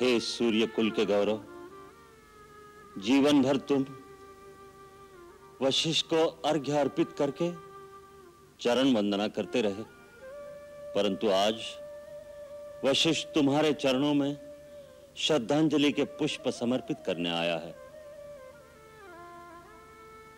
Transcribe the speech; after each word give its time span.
हे 0.00 0.20
सूर्य 0.20 0.66
कुल 0.66 0.90
के 0.90 1.06
गौरव 1.06 1.44
जीवन 3.00 3.42
भर 3.42 3.56
तुम 3.56 3.86
वशिष्ठ 5.62 6.06
को 6.06 6.26
अर्घ्य 6.26 6.72
अर्पित 6.72 7.12
करके 7.12 7.50
चरण 8.60 8.94
वंदना 8.94 9.28
करते 9.28 9.62
रहे। 9.62 9.84
परंतु 10.94 11.28
आज 11.28 11.54
वशिष्ठ 12.84 13.28
तुम्हारे 13.28 13.72
चरणों 13.72 14.14
में 14.14 14.36
श्रद्धांजलि 15.16 15.92
के 15.92 16.04
पुष्प 16.04 16.48
समर्पित 16.48 16.96
करने 17.06 17.30
आया 17.30 17.56
है। 17.56 17.74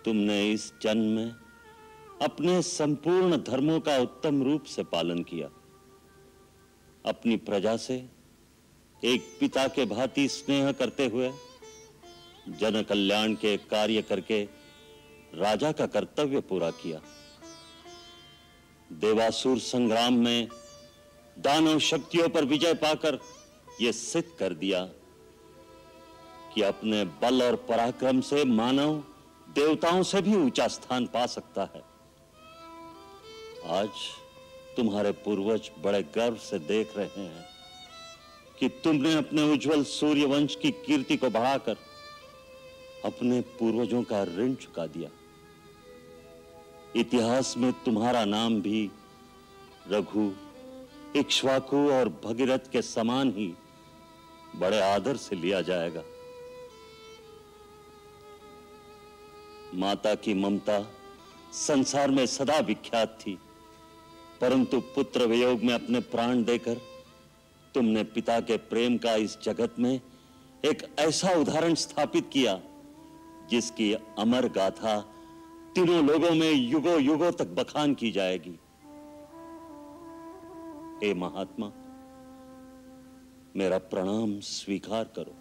तुमने 0.05 0.51
इस 0.51 0.73
जन्म 0.83 1.05
में 1.05 1.31
अपने 2.23 2.63
संपूर्ण 2.63 3.37
धर्मों 3.37 3.81
का 3.81 3.99
उत्तम 3.99 4.43
रूप 4.43 4.65
से 4.65 4.85
पालन 4.85 5.23
किया। 5.23 5.49
अपनी 7.07 7.37
प्रजा 7.37 7.77
से 7.77 8.20
एक 9.05 9.37
पिता 9.41 9.67
के 9.69 9.85
भांति 9.85 10.29
स्नेह 10.29 10.73
करते 10.73 11.07
हुए 11.07 11.31
जन 12.49 12.83
कल्याण 12.83 13.35
के 13.35 13.57
कार्य 13.57 14.03
करके 14.03 14.43
राजा 15.35 15.73
का 15.73 15.87
कर्तव्य 15.87 16.41
पूरा 16.41 16.71
किया। 16.71 17.01
देवासुर 18.93 19.59
संग्राम 19.59 20.15
में 20.15 20.49
दानव 21.39 21.79
शक्तियों 21.79 22.29
पर 22.29 22.45
विजय 22.45 22.75
पाकर 22.75 23.19
यह 23.81 23.93
सिद्ध 23.93 24.29
कर 24.39 24.55
दिया 24.55 24.85
कि 26.55 26.63
अपने 26.63 27.05
बल 27.05 27.43
और 27.43 27.57
पराक्रम 27.69 28.21
से 28.21 28.45
मानव 28.45 29.05
देवताओं 29.55 30.03
से 30.03 30.23
भी 30.23 30.37
ऊँचा 30.37 30.69
स्थान 30.69 31.07
पा 31.07 31.27
सकता 31.27 31.69
है। 31.75 31.83
आज 33.79 33.89
तुम्हारे 34.77 35.13
पूर्वज 35.13 35.71
बड़े 35.79 36.03
गर्व 36.03 36.37
से 36.37 36.59
देख 36.59 36.97
रहे 36.97 37.25
हैं। 37.25 37.50
कि 38.61 38.69
तुमने 38.85 39.15
अपने 39.15 39.43
उज्जवल 39.53 39.83
सूर्य 39.85 40.25
वंश 40.27 40.55
की 40.55 40.71
कीर्ति 40.87 41.17
को 41.17 41.31
बढ़ाकर 41.31 41.77
अपने 43.05 43.41
पूर्वजों 43.59 44.03
का 44.03 44.23
ऋण 44.25 44.55
चुका 44.55 44.87
दिया। 44.87 45.09
इतिहास 46.97 47.55
में 47.57 47.73
तुम्हारा 47.85 48.25
नाम 48.25 48.61
भी 48.63 48.91
रघु, 49.91 50.31
इक्ष्वाकु 51.17 51.77
और 51.91 52.09
भगीरथ 52.25 52.71
के 52.73 52.83
समान 52.83 53.31
ही 53.37 53.53
बड़े 54.57 54.81
आदर 54.81 55.17
से 55.17 55.37
लिया 55.37 55.61
जाएगा। 55.61 56.03
माता 59.75 60.15
की 60.15 60.35
ममता 60.35 60.81
संसार 61.53 62.11
में 62.11 62.25
सदा 62.27 62.59
विख्यात 62.59 63.19
थी, 63.21 63.39
परंतु 64.41 64.81
पुत्र 64.95 65.27
वियोग 65.27 65.63
में 65.63 65.75
अपने 65.75 66.01
प्राण 66.01 66.45
देकर 66.45 66.81
तुमने 67.75 68.05
पिता 68.05 68.41
के 68.41 68.57
प्रेम 68.57 68.99
का 68.99 69.15
इस 69.15 69.39
जगत 69.43 69.75
में 69.79 70.01
एक 70.65 70.83
ऐसा 70.99 71.31
उदाहरण 71.31 71.75
स्थापित 71.75 72.31
किया, 72.33 72.61
जिसकी 73.51 73.93
अमर 73.95 74.49
गाथा 74.49 75.01
तीनों 75.75 76.05
लोगों 76.07 76.31
में 76.31 76.53
युगो 76.53 76.99
युगों 76.99 77.33
तक 77.33 77.47
बखान 77.47 77.95
की 77.95 78.11
जाएगी। 78.11 78.59
हे 81.03 81.15
महात्मा, 81.15 81.73
मेरा 83.57 83.79
प्रणाम 83.79 84.41
स्वीकार 84.41 85.05
करो। 85.05 85.40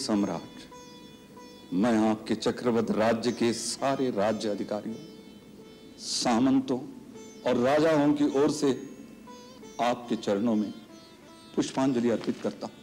सम्राट, 0.00 0.62
मैं 1.72 1.96
आपके 2.10 2.34
चक्रवत 2.34 2.90
राज्य 2.90 3.32
के 3.32 3.52
सारे 3.52 4.10
राज्य 4.10 4.48
अधिकारियों 4.48 4.96
सामंतों 5.98 6.78
और 7.46 7.56
राजाओं 7.56 8.12
की 8.14 8.28
ओर 8.40 8.50
से 8.50 8.70
आपके 9.80 10.16
चरणों 10.16 10.54
में 10.54 10.72
पुष्पांजलि 11.56 12.10
अर्पित 12.10 12.40
करता 12.42 12.66
हूँ। 12.66 12.78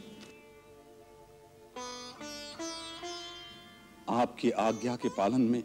आपकी 4.17 4.51
आज्ञा 4.51 4.95
के 4.95 5.09
पालन 5.09 5.41
में 5.41 5.63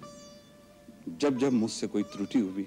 जब 1.09 1.39
जब 1.39 1.53
मुझसे 1.53 1.87
कोई 1.87 2.03
त्रुटि 2.03 2.39
हुई 2.39 2.67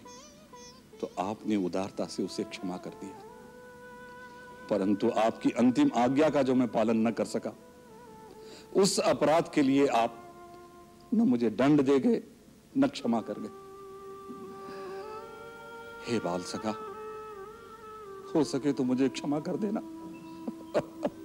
तो 1.01 1.11
आपने 1.19 1.55
उदारता 1.65 2.05
से 2.05 2.23
उसे 2.23 2.43
क्षमा 2.45 2.77
कर 2.77 2.89
दिया। 3.01 3.21
परंतु 4.69 5.09
आपकी 5.17 5.49
अंतिम 5.59 5.91
आज्ञा 5.95 6.29
का 6.29 6.41
जो 6.43 6.55
मैं 6.55 6.67
पालन 6.67 7.07
न 7.07 7.11
कर 7.11 7.25
सका 7.27 7.55
उस 8.75 8.99
अपराध 8.99 9.51
के 9.53 9.61
लिए 9.61 9.87
आप 9.87 10.21
न 11.13 11.21
मुझे 11.21 11.49
दंड 11.49 11.81
दे 11.81 11.99
गए, 11.99 12.23
न 12.77 12.87
क्षमा 12.87 13.21
कर 13.21 13.33
गए। 13.39 13.49
हे 16.07 16.19
बाल 16.19 16.41
सका 16.43 16.75
हो 18.35 18.43
सके 18.43 18.73
तो 18.73 18.83
मुझे 18.83 19.09
क्षमा 19.09 19.39
कर 19.39 19.57
देना। 19.57 19.81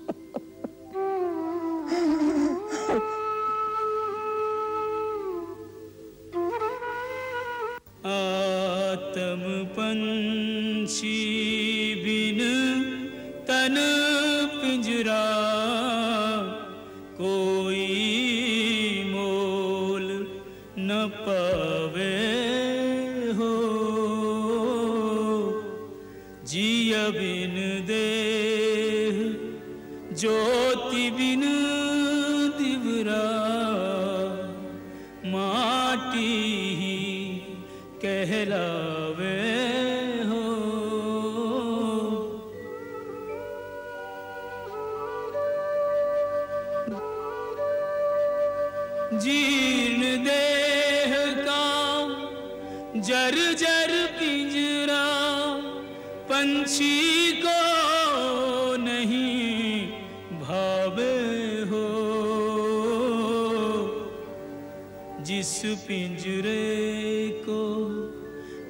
जिस 65.31 65.59
पिंजरे 65.87 67.29
को 67.43 67.59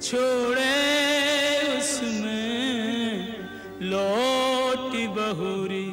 छोड़े 0.01 0.73
उसमें 1.77 3.25
लौट 3.91 4.91
बहुरी 5.15 5.89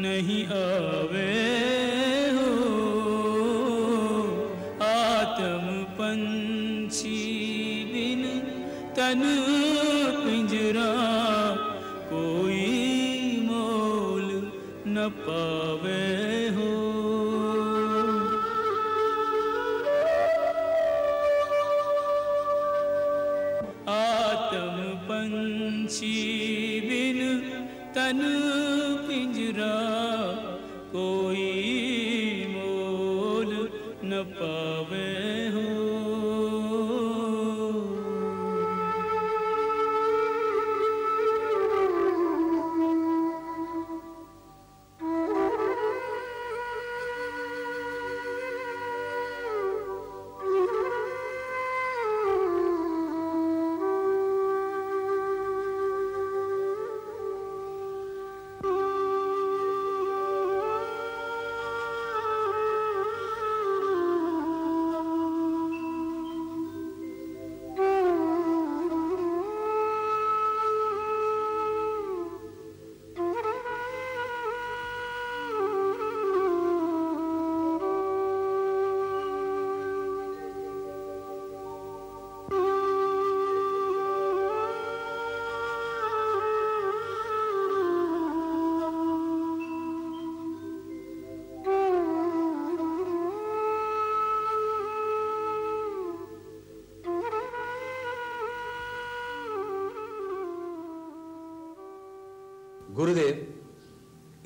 नहीं 0.00 0.44
आवे 0.58 1.34
हो। 2.36 2.54
आत्म 4.86 5.76
पंछी 6.00 7.20
बिन 7.92 8.24
तन 8.96 9.22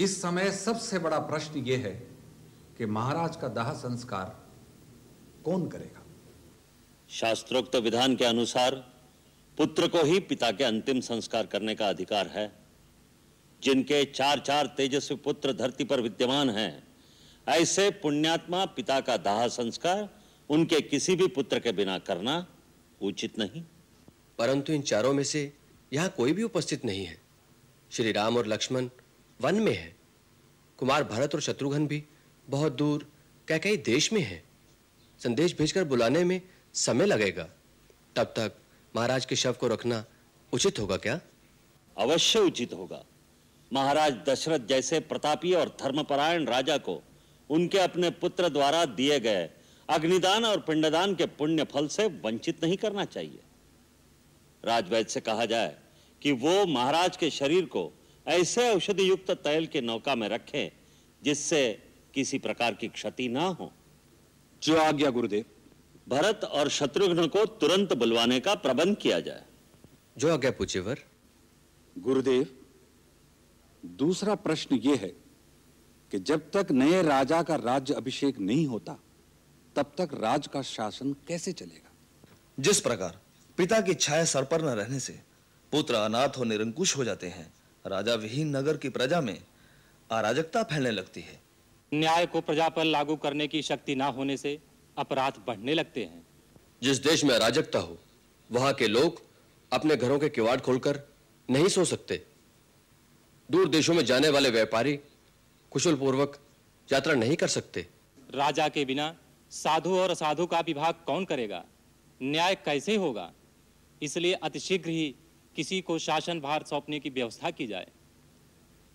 इस 0.02 0.22
समय 0.22 0.50
सबसे 0.50 0.98
बड़ा 0.98 1.18
प्रश्न 1.18 1.58
यह 1.58 1.78
है 1.78 2.08
कि 2.78 2.86
महाराज 2.86 3.36
का 3.36 3.48
दाह 3.48 3.72
संस्कार 3.72 4.46
कौन 5.44 5.68
करेगा? 5.68 6.06
शास्त्रोक्त 7.08 7.76
विधान 7.76 8.16
के 8.16 8.24
अनुसार 8.24 8.74
पुत्र 9.56 9.88
को 9.88 10.02
ही 10.02 10.20
पिता 10.20 10.50
के 10.52 10.64
अंतिम 10.64 11.00
संस्कार 11.00 11.46
करने 11.46 11.74
का 11.74 11.88
अधिकार 11.88 12.26
है। 12.26 12.52
जिनके 13.62 14.04
चार 14.04 14.38
चार 14.38 14.66
तेजस्वी 14.66 15.16
पुत्र 15.16 15.52
धरती 15.52 15.84
पर 15.84 16.00
विद्यमान 16.00 16.50
हैं 16.50 16.88
ऐसे 17.48 17.90
पुण्यात्मा 17.90 18.64
पिता 18.64 19.00
का 19.00 19.16
दाह 19.16 19.48
संस्कार 19.48 20.08
उनके 20.50 20.80
किसी 20.80 21.16
भी 21.16 21.26
पुत्र 21.26 21.58
के 21.58 21.72
बिना 21.72 21.98
करना 21.98 22.46
उचित 23.02 23.38
नहीं। 23.38 23.64
परंतु 24.38 24.72
इन 24.72 24.82
चारों 24.82 25.14
में 25.14 25.24
से 25.24 25.52
यहाँ 25.92 26.08
कोई 26.08 26.32
भी 26.32 26.42
उपस्थित 26.42 26.84
नहीं 26.84 27.04
है। 27.04 27.20
श्री 27.90 28.12
राम 28.12 28.36
और 28.36 28.46
लक्ष्मण 28.46 28.88
वन 29.42 29.54
में 29.54 29.72
है। 29.72 29.94
कुमार 30.78 31.04
भरत 31.04 31.34
और 31.34 31.40
शत्रुघ्न 31.40 31.86
भी 31.86 32.02
बहुत 32.46 32.72
दूर 32.72 33.06
कह 33.48 33.58
कई 33.58 33.76
देश 33.76 34.12
में 34.12 34.20
है। 34.20 34.42
संदेश 35.20 35.56
भेजकर 35.58 35.84
बुलाने 35.84 36.24
में 36.24 36.40
समय 36.74 37.06
लगेगा। 37.06 37.48
तब 38.16 38.34
तक 38.36 38.56
महाराज 38.96 39.24
के 39.24 39.36
शव 39.36 39.52
को 39.52 39.68
रखना 39.68 40.04
उचित 40.52 40.78
होगा 40.78 40.96
क्या? 40.96 41.20
अवश्य 41.96 42.38
उचित 42.38 42.72
होगा। 42.72 43.04
महाराज 43.72 44.16
दशरथ 44.28 44.66
जैसे 44.68 45.00
प्रतापी 45.00 45.52
और 45.54 45.76
धर्मपरायण 45.80 46.44
राजा 46.44 46.76
को 46.78 47.02
उनके 47.50 47.78
अपने 47.78 48.10
पुत्र 48.10 48.48
द्वारा 48.48 48.84
दिए 48.84 49.18
गए 49.20 49.48
अग्निदान 49.88 50.44
और 50.44 50.60
पिंडदान 50.60 51.14
के 51.14 51.26
पुण्य 51.26 51.64
फल 51.64 51.86
से 51.86 52.06
वंचित 52.24 52.64
नहीं 52.64 52.76
करना 52.76 53.04
चाहिए। 53.04 53.40
राजवैद 54.64 55.06
से 55.06 55.20
कहा 55.20 55.44
जाए 55.44 55.76
कि 56.22 56.32
वो 56.32 56.64
महाराज 56.66 57.16
के 57.16 57.30
शरीर 57.30 57.64
को 57.64 57.90
ऐसे 58.26 58.74
औषधि 58.74 59.08
युक्त 59.10 59.30
तैल 59.30 59.66
के 59.66 59.80
नौका 59.80 60.14
में 60.14 60.28
रखें 60.28 60.70
जिससे 61.22 61.62
किसी 62.14 62.38
प्रकार 62.38 62.74
की 62.74 62.88
क्षति 62.88 63.28
ना 63.28 63.46
हो। 63.48 63.72
जो 64.62 64.76
आज्ञा 64.76 65.10
गुरुदेव। 65.10 65.44
भरत 66.08 66.44
और 66.44 66.68
शत्रुघ्न 66.68 67.26
को 67.26 67.44
तुरंत 67.46 67.92
बुलवाने 67.92 68.40
का 68.40 68.54
प्रबंध 68.54 68.96
किया 68.96 69.20
जाए। 69.20 69.44
जो 70.18 70.32
आज्ञा 70.34 70.50
पूछेवर 70.50 70.98
गुरुदेव 71.98 72.46
दूसरा 73.86 74.34
प्रश्न 74.34 74.74
यह 74.74 74.94
है 74.94 75.12
कि 76.10 76.18
जब 76.18 76.50
तक 76.50 76.70
नए 76.70 77.02
राजा 77.02 77.42
का 77.42 77.54
राज्य 77.54 77.94
अभिषेक 77.94 78.38
नहीं 78.38 78.66
होता 78.66 78.98
तब 79.76 79.92
तक 79.98 80.08
राज 80.14 80.46
का 80.46 80.62
शासन 80.62 81.12
कैसे 81.12 81.52
चलेगा? 81.52 81.90
जिस 82.60 82.80
प्रकार 82.80 83.20
पिता 83.56 83.80
की 83.80 83.94
छाया 83.94 84.24
सर 84.24 84.44
पर 84.44 84.62
न 84.62 84.64
रहने 84.64 85.00
से 85.00 85.20
पुत्र 85.72 85.94
अनाथ 85.94 86.28
और 86.28 86.46
निरंकुश 86.46 86.96
हो 86.96 87.04
जाते 87.04 87.28
हैं 87.28 87.52
राजा 87.84 88.14
विहीन 88.14 88.56
नगर 88.56 88.76
की 88.76 88.88
प्रजा 88.88 89.20
में 89.20 89.38
अराजकता 90.10 90.62
फैलने 90.62 90.90
लगती 90.90 91.20
है। 91.20 91.40
न्याय 91.92 92.26
को 92.26 92.40
प्रजा 92.40 92.68
पर 92.68 92.84
लागू 92.84 93.16
करने 93.16 93.46
की 93.48 93.62
शक्ति 93.62 93.94
ना 93.94 94.06
होने 94.06 94.36
से 94.36 94.58
अपराध 94.98 95.42
बढ़ने 95.46 95.74
लगते 95.74 96.04
हैं। 96.04 96.26
जिस 96.82 96.98
देश 96.98 97.24
में 97.24 97.34
अराजकता 97.34 97.78
हो 97.78 97.98
वहाँ 98.50 98.72
के 98.74 98.86
लोग 98.88 99.22
अपने 99.72 99.96
घरों 99.96 100.18
के 100.18 100.28
किवाड़ 100.28 100.60
खोलकर 100.60 101.00
नहीं 101.50 101.68
सो 101.68 101.84
सकते। 101.84 102.22
दूर 103.50 103.68
देशों 103.68 103.94
में 103.94 104.04
जाने 104.04 104.28
वाले 104.28 104.50
व्यापारी 104.50 104.98
कुशल 105.72 105.94
पूर्वक 105.94 106.38
यात्रा 106.92 107.14
नहीं 107.14 107.36
कर 107.36 107.48
सकते। 107.48 107.86
राजा 108.34 108.68
के 108.68 108.84
बिना 108.84 109.14
साधु 109.50 109.98
और 109.98 110.10
असाधु 110.10 110.46
का 110.46 110.60
विभाग 110.60 110.94
कौन 111.06 111.24
करेगा? 111.24 111.64
न्याय 112.22 112.54
कैसे 112.54 112.96
होगा? 112.96 113.32
इसलिए 114.02 114.32
अतिशीघ्र 114.32 114.90
ही 114.90 115.14
किसी 115.56 115.80
को 115.80 115.98
शासन 115.98 116.40
भार 116.40 116.62
सौंपने 116.62 117.00
की 117.00 117.10
व्यवस्था 117.10 117.50
की 117.50 117.66
जाए। 117.66 117.88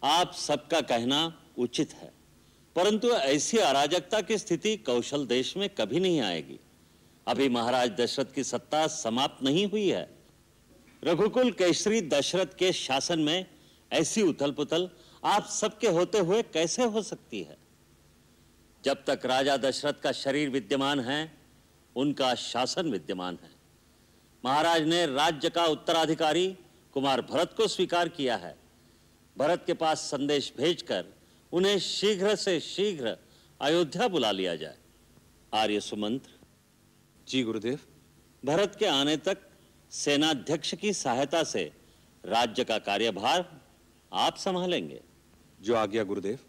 आप 0.02 0.34
सबका 0.34 0.82
कहना 0.82 1.20
उचित 1.58 1.94
है, 1.94 2.12
परंतु 2.76 3.12
ऐसी 3.12 3.58
अराजकता 3.58 4.22
की 4.22 4.38
स्थिति 4.38 4.76
कौशल 4.78 5.26
देश 5.26 5.56
में 5.58 5.70
कभी 5.70 6.00
नहीं 6.00 6.22
आएगी। 6.22 6.60
अभी 7.28 7.50
महाराज 7.50 7.90
दशरथ 7.92 8.34
की 8.36 8.44
सत्ता 8.44 8.86
समाप्त 8.88 9.44
नहीं 9.44 9.66
हुई 9.68 9.88
है। 9.90 10.10
रघुकुल 11.04 11.52
केसरी 11.52 12.02
दशरथ 12.02 12.58
के 12.60 12.72
शासन 12.74 13.20
में 13.20 13.46
ऐसी 13.92 14.22
उथल 14.22 14.52
पुथल 14.52 14.90
आप 15.24 15.46
सबके 15.46 15.88
होते 15.88 16.20
हुए 16.20 16.42
कैसे 16.44 16.84
हो 16.84 17.02
सकती 17.02 17.42
है? 17.42 17.58
जब 18.84 19.04
तक 19.04 19.26
राजा 19.26 19.58
दशरथ 19.58 19.94
का 19.94 20.12
शरीर 20.12 20.50
विद्यमान 20.50 21.00
है, 21.00 21.20
उनका 21.96 22.34
शासन 22.36 22.90
विद्यमान 22.90 23.38
है। 23.44 23.57
महाराज 24.46 24.84
ने 24.84 25.06
राज्य 25.06 25.50
का 25.50 25.66
उत्तराधिकारी 25.66 26.58
कुमार 26.94 27.22
भरत 27.22 27.54
को 27.58 27.68
स्वीकार 27.68 28.10
किया 28.10 28.36
है। 28.36 28.58
भरत 29.38 29.64
के 29.66 29.74
पास 29.74 30.00
संदेश 30.00 30.54
भेजकर 30.58 31.06
उन्हें 31.52 31.80
शीघ्र 31.80 32.36
से 32.36 32.60
शीघ्र 32.60 33.18
अयोध्या 33.62 34.08
बुला 34.08 34.32
लिया 34.32 34.56
जाए। 34.56 34.78
आर्य 35.54 35.80
सुमंत्र। 35.80 36.30
जी 37.28 37.44
गुरुदेव। 37.44 37.80
भरत 38.46 38.76
के 38.76 38.86
आने 38.86 39.18
तक 39.18 39.38
सेनाध्यक्ष 39.92 40.74
की 40.76 40.94
सहायता 40.94 41.44
से 41.44 41.72
राज्य 42.26 42.64
का 42.64 42.80
कार्यभार 42.80 43.62
आप 44.14 44.38
संभालेंगे। 44.38 45.02
जो 45.62 45.76
आज्ञा 45.76 46.04
गुरुदेव। 46.04 46.40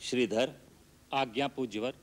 श्रीधर। 0.00 0.52
आज्ञा 1.14 1.48
पूज्यवर। 1.48 1.94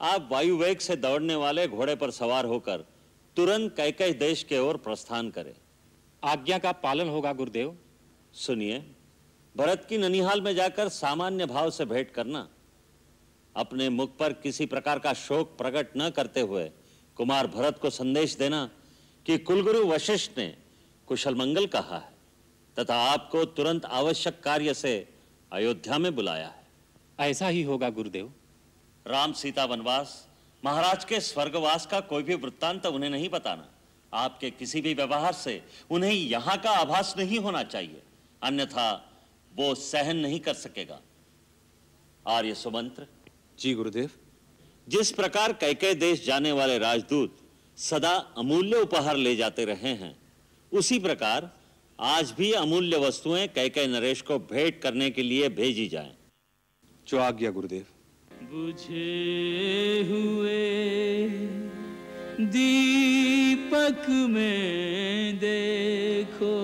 आप 0.00 0.28
वायु 0.32 0.56
वेग 0.56 0.78
से 0.78 0.96
दौड़ने 0.96 1.34
वाले 1.34 1.68
घोड़े 1.68 1.94
पर 1.94 2.10
सवार 2.10 2.44
होकर 2.44 2.84
तुरंत 3.36 3.76
कैकई 3.76 4.12
देश 4.12 4.42
के 4.42 4.58
ओर 4.58 4.76
प्रस्थान 4.76 5.30
करें। 5.30 5.54
आज्ञा 6.24 6.58
का 6.58 6.72
पालन 6.72 7.08
होगा 7.08 7.32
गुरुदेव। 7.32 7.78
सुनिए 8.32 8.92
भरत 9.56 9.86
की 9.88 9.98
ननिहाल 9.98 10.40
में 10.40 10.54
जाकर 10.54 10.88
सामान्य 10.88 11.46
भाव 11.46 11.70
से 11.70 11.84
भेंट 11.84 12.10
करना। 12.10 12.48
अपने 13.56 13.88
मुख 13.88 14.16
पर 14.16 14.32
किसी 14.32 14.66
प्रकार 14.66 14.98
का 14.98 15.12
शोक 15.12 15.56
प्रकट 15.58 15.88
न 15.96 16.10
करते 16.10 16.40
हुए 16.40 16.70
कुमार 17.16 17.46
भरत 17.46 17.78
को 17.78 17.90
संदेश 17.90 18.36
देना 18.36 18.70
कि 19.26 19.38
कुलगुरु 19.38 19.86
वशिष्ठ 19.86 20.32
ने 20.38 20.56
कुशल 21.06 21.34
मंगल 21.34 21.66
कहा 21.66 21.98
है 21.98 22.12
तथा 22.78 22.96
आपको 22.96 23.44
तुरंत 23.44 23.84
आवश्यक 23.84 24.40
कार्य 24.40 24.74
से 24.74 25.08
अयोध्या 25.52 25.98
में 25.98 26.14
बुलाया 26.14 26.48
है। 26.48 26.66
ऐसा 27.20 27.48
ही 27.48 27.62
होगा 27.62 27.90
गुरुदेव। 27.90 28.32
राम 29.06 29.32
सीता 29.32 29.64
वनवास। 29.64 30.25
महाराज 30.66 31.04
के 31.04 31.20
स्वर्गवास 31.20 31.86
का 31.86 32.00
कोई 32.00 32.22
भी 32.22 32.34
वृत्तांत 32.34 32.86
उन्हें 32.86 33.10
नहीं 33.10 33.28
बताना। 33.28 33.68
आपके 34.12 34.50
किसी 34.50 34.80
भी 34.80 34.94
व्यवहार 34.94 35.32
से 35.32 35.62
उन्हें 35.90 36.12
यहाँ 36.12 36.56
का 36.58 36.70
आभास 36.70 37.14
नहीं 37.18 37.38
होना 37.38 37.62
चाहिए। 37.62 38.02
अन्यथा 38.42 38.88
वो 39.54 39.74
सहन 39.74 40.16
नहीं 40.16 40.40
कर 40.40 40.54
सकेगा। 40.54 41.00
आर्य 42.26 42.54
सुमंत्र। 42.54 43.06
जी 43.58 43.74
गुरुदेव। 43.74 44.10
जिस 44.88 45.10
प्रकार 45.12 45.52
कैके 45.52 45.94
देश 45.94 46.26
जाने 46.26 46.52
वाले 46.52 46.78
राजदूत 46.78 47.38
सदा 47.78 48.14
अमूल्य 48.38 48.80
उपहार 48.80 49.16
ले 49.16 49.36
जाते 49.36 49.64
रहे 49.64 49.94
हैं 49.94 50.14
उसी 50.72 50.98
प्रकार 50.98 51.50
आज 51.98 52.30
भी 52.30 52.52
अमूल्य 52.52 52.96
वस्तुएँ 52.98 53.46
कैके 53.48 53.86
नरेश 53.86 54.20
को 54.22 54.38
भेंट 54.38 54.80
करने 54.82 55.10
के 55.10 55.22
लिए 55.22 55.48
भेजी 55.48 55.88
जाएँ। 55.88 56.14
जो 57.08 57.18
आज्ञा 57.18 57.50
गुरुदेव। 57.50 57.86
बुझे 58.42 60.06
हुए 60.10 60.64
दीपक 62.46 64.08
में 64.30 65.36
देखो 65.38 66.56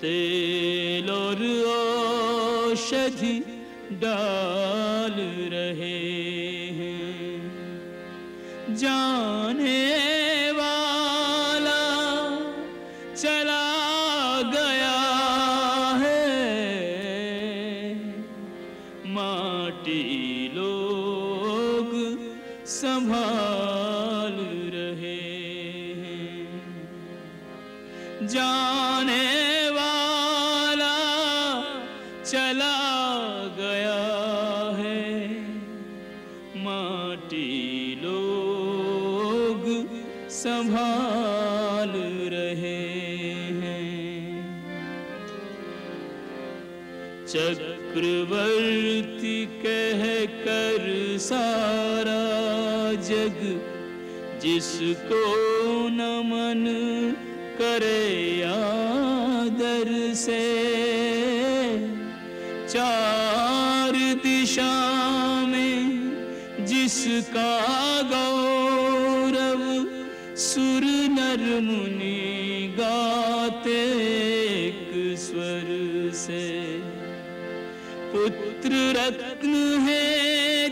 तेल 0.00 1.10
और 1.10 1.42
औषधि 1.70 3.38
डाल 4.02 5.16
रहे 5.52 5.98
हैं। 6.78 7.38
जाने 8.76 9.78
संभाल 40.40 41.90
रहे 42.32 42.82
हैं। 43.56 43.88
चक्रवर्ती 47.28 49.38
कह 49.64 50.02
कर 50.44 50.84
सारा 51.18 52.24
जग 53.08 53.38
जिसको 54.42 55.24
नमन 55.90 56.62
करे 57.58 58.42
आदर 58.44 59.88
से। 60.14 60.46
चार 62.68 63.92
दिशा 64.22 64.74
में 65.46 65.80
जिसका 66.66 67.89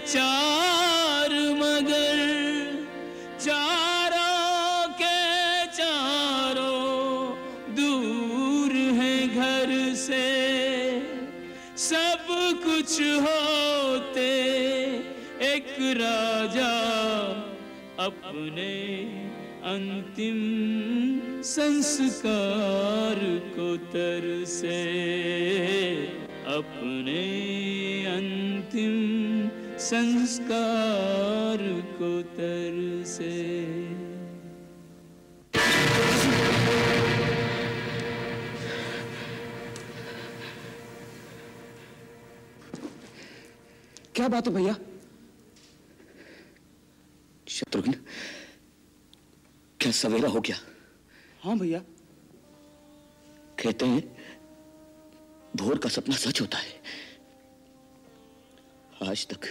चार 0.09 1.33
मगर, 1.53 2.19
चारों 3.41 4.89
के 5.01 5.67
चारों 5.67 7.37
दूर 7.75 8.73
है 8.73 9.17
घर 9.29 9.95
से। 9.95 10.25
सब 11.77 12.27
कुछ 12.65 13.01
होते, 13.03 14.31
एक 15.55 15.75
राजा 16.01 16.73
अपने 18.07 18.73
अंतिम 19.65 20.41
संस्कार 21.43 23.19
को 23.57 23.77
तरसे। 23.77 24.83
अपने 26.49 27.23
अंतिम 28.07 29.38
संस्कार 29.89 31.59
को 31.99 32.09
तरसे। 32.23 33.29
क्या 44.15 44.29
बात 44.29 44.47
है 44.47 44.55
भैया? 44.55 44.75
शत्रुघ्न 47.49 47.93
क्या 49.81 49.93
सवेरा 49.93 50.29
हो 50.29 50.41
गया? 50.41 50.57
हाँ 51.43 51.59
भैया। 51.59 51.79
कहते 53.59 53.87
हैं 53.87 54.03
भोर 55.57 55.79
का 55.79 55.89
सपना 55.89 56.17
सच 56.17 56.41
होता 56.41 56.59
है। 56.59 57.07
आज 59.09 59.27
तक 59.27 59.47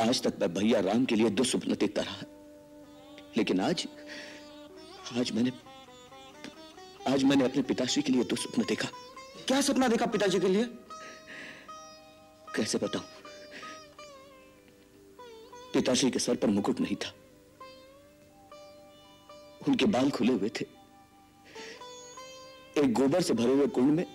आज 0.00 0.22
तक 0.22 0.34
मैं 0.40 0.54
भैया 0.54 0.80
राम 0.80 1.04
के 1.04 1.14
लिए 1.14 1.30
दो 1.30 1.44
स्वप्न 1.44 1.74
देखता 1.74 2.02
रहा। 2.02 2.22
लेकिन 3.36 3.60
आज 3.60 3.88
आज 5.18 5.32
मैंने 5.32 5.52
आज 7.12 7.24
मैंने 7.24 7.44
अपने 7.44 7.62
पिताश्री 7.62 8.02
के 8.02 8.12
लिए 8.12 8.24
दो 8.24 8.36
स्वप्न 8.36 8.62
देखा। 8.62 8.88
क्या 9.46 9.60
सपना 9.60 9.88
देखा 9.88 10.06
पिताजी 10.06 10.40
के 10.40 10.48
लिए? 10.48 10.64
कैसे 12.56 12.78
बताऊँ? 12.78 13.04
पिताश्री 15.74 16.10
के 16.10 16.18
सर 16.18 16.36
पर 16.36 16.48
मुकुट 16.48 16.80
नहीं 16.80 16.96
था। 16.96 17.14
उनके 19.68 19.84
बाल 19.84 20.10
खुले 20.10 20.32
हुए 20.32 20.48
थे। 20.48 20.66
एक 22.80 22.92
गोबर 22.92 23.20
से 23.20 23.34
भरे 23.34 23.52
हुए 23.52 23.66
कुंड 23.66 23.92
में 23.92 24.06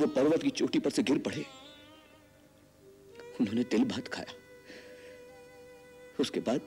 वो 0.00 0.06
पर्वत 0.06 0.42
की 0.42 0.50
चोटी 0.50 0.78
पर 0.78 0.90
से 0.90 1.02
गिर 1.02 1.18
पड़े। 1.18 1.59
उन्होंने 3.40 3.64
तिल 3.64 3.84
भात 3.84 4.08
खाया। 4.08 4.34
उसके 6.20 6.40
बाद 6.40 6.60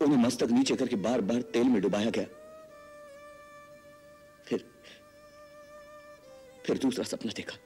उन्हें 0.00 0.18
मस्तक 0.18 0.48
नीचे 0.50 0.76
करके 0.76 0.96
बार 0.96 1.20
बार 1.20 1.42
तेल 1.42 1.68
में 1.68 1.82
डुबाया 1.82 2.10
गया। 2.10 2.24
फिर 4.46 4.70
फिर 6.66 6.78
दूसरा 6.78 7.04
सपना 7.04 7.32
देखा। 7.36 7.56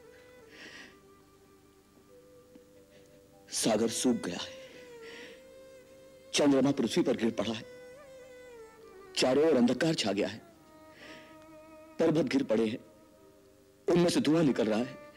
सागर 3.51 3.89
सूख 3.89 4.17
गया 4.17 4.39
है। 4.39 4.59
चंद्रमा 6.35 6.71
पृथ्वी 6.71 7.03
पर 7.03 7.17
गिर 7.17 7.31
पड़ा 7.31 7.53
है। 7.53 7.65
चारों 9.17 9.49
ओर 9.49 9.57
अंधकार 9.57 9.95
छा 9.95 10.13
गया 10.13 10.29
है। 10.29 10.43
पर्वत 11.99 12.27
गिर 12.27 12.43
पड़े 12.43 12.67
हैं। 12.67 12.79
उनमें 13.89 14.11
से 14.11 14.21
धुआँ 14.21 14.43
निकल 14.43 14.69
रहा 14.69 14.79
है। 14.79 15.08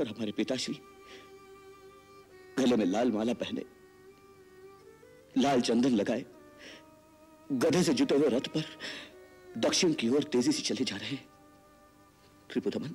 और 0.00 0.08
हमारे 0.08 0.32
पिताश्री, 0.32 0.74
गले 2.58 2.76
में 2.76 2.84
लाल 2.86 3.12
माला 3.12 3.32
पहने, 3.34 3.64
लाल 5.38 5.60
चंदन 5.60 5.96
लगाए, 5.96 6.24
गधे 7.52 7.82
से 7.82 7.94
जुटे 7.94 8.16
हुए 8.16 8.28
रथ 8.28 8.48
पर 8.48 8.64
दक्षिण 9.58 9.92
की 9.92 10.08
ओर 10.08 10.22
तेज़ी 10.22 10.52
से 10.52 10.62
चले 10.62 10.84
जा 10.84 10.96
रहे 10.96 11.08
हैं। 11.08 11.28
त्रिपुदमन 12.50 12.94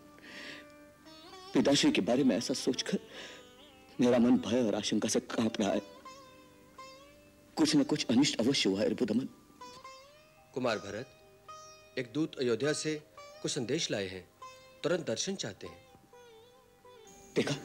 पिताश्री 1.54 1.92
के 1.92 2.02
बारे 2.02 2.24
में 2.24 2.36
ऐसा 2.38 2.54
सोचकर 2.54 3.00
मेरा 4.02 4.18
मन 4.18 4.38
भय 4.38 4.62
और 4.68 4.76
आशंका 4.76 5.10
से 5.10 5.20
काँप 5.20 5.60
रहा 5.62 5.72
है। 5.72 5.82
कुछ 7.58 7.76
न 7.76 7.84
कुछ 7.84 8.06
अनिष्ट 8.06 8.40
अवश्य 8.40 8.70
हुआ 8.70 8.80
है 8.82 8.90
रिपुदमन 8.90 9.30
कुमार 10.54 10.78
भरत, 10.78 11.08
एक 11.98 12.12
दूत 12.14 12.36
अयोध्या 12.40 12.74
से 12.74 13.02
कुछ 13.42 13.52
संदेश 13.52 13.92
लाए 13.92 14.08
हैं, 14.08 14.30
तुरंत 14.84 15.08
दर्शन 15.08 15.36
चाहते 15.36 15.68
हैं। 15.68 15.91
देखा 17.36 17.56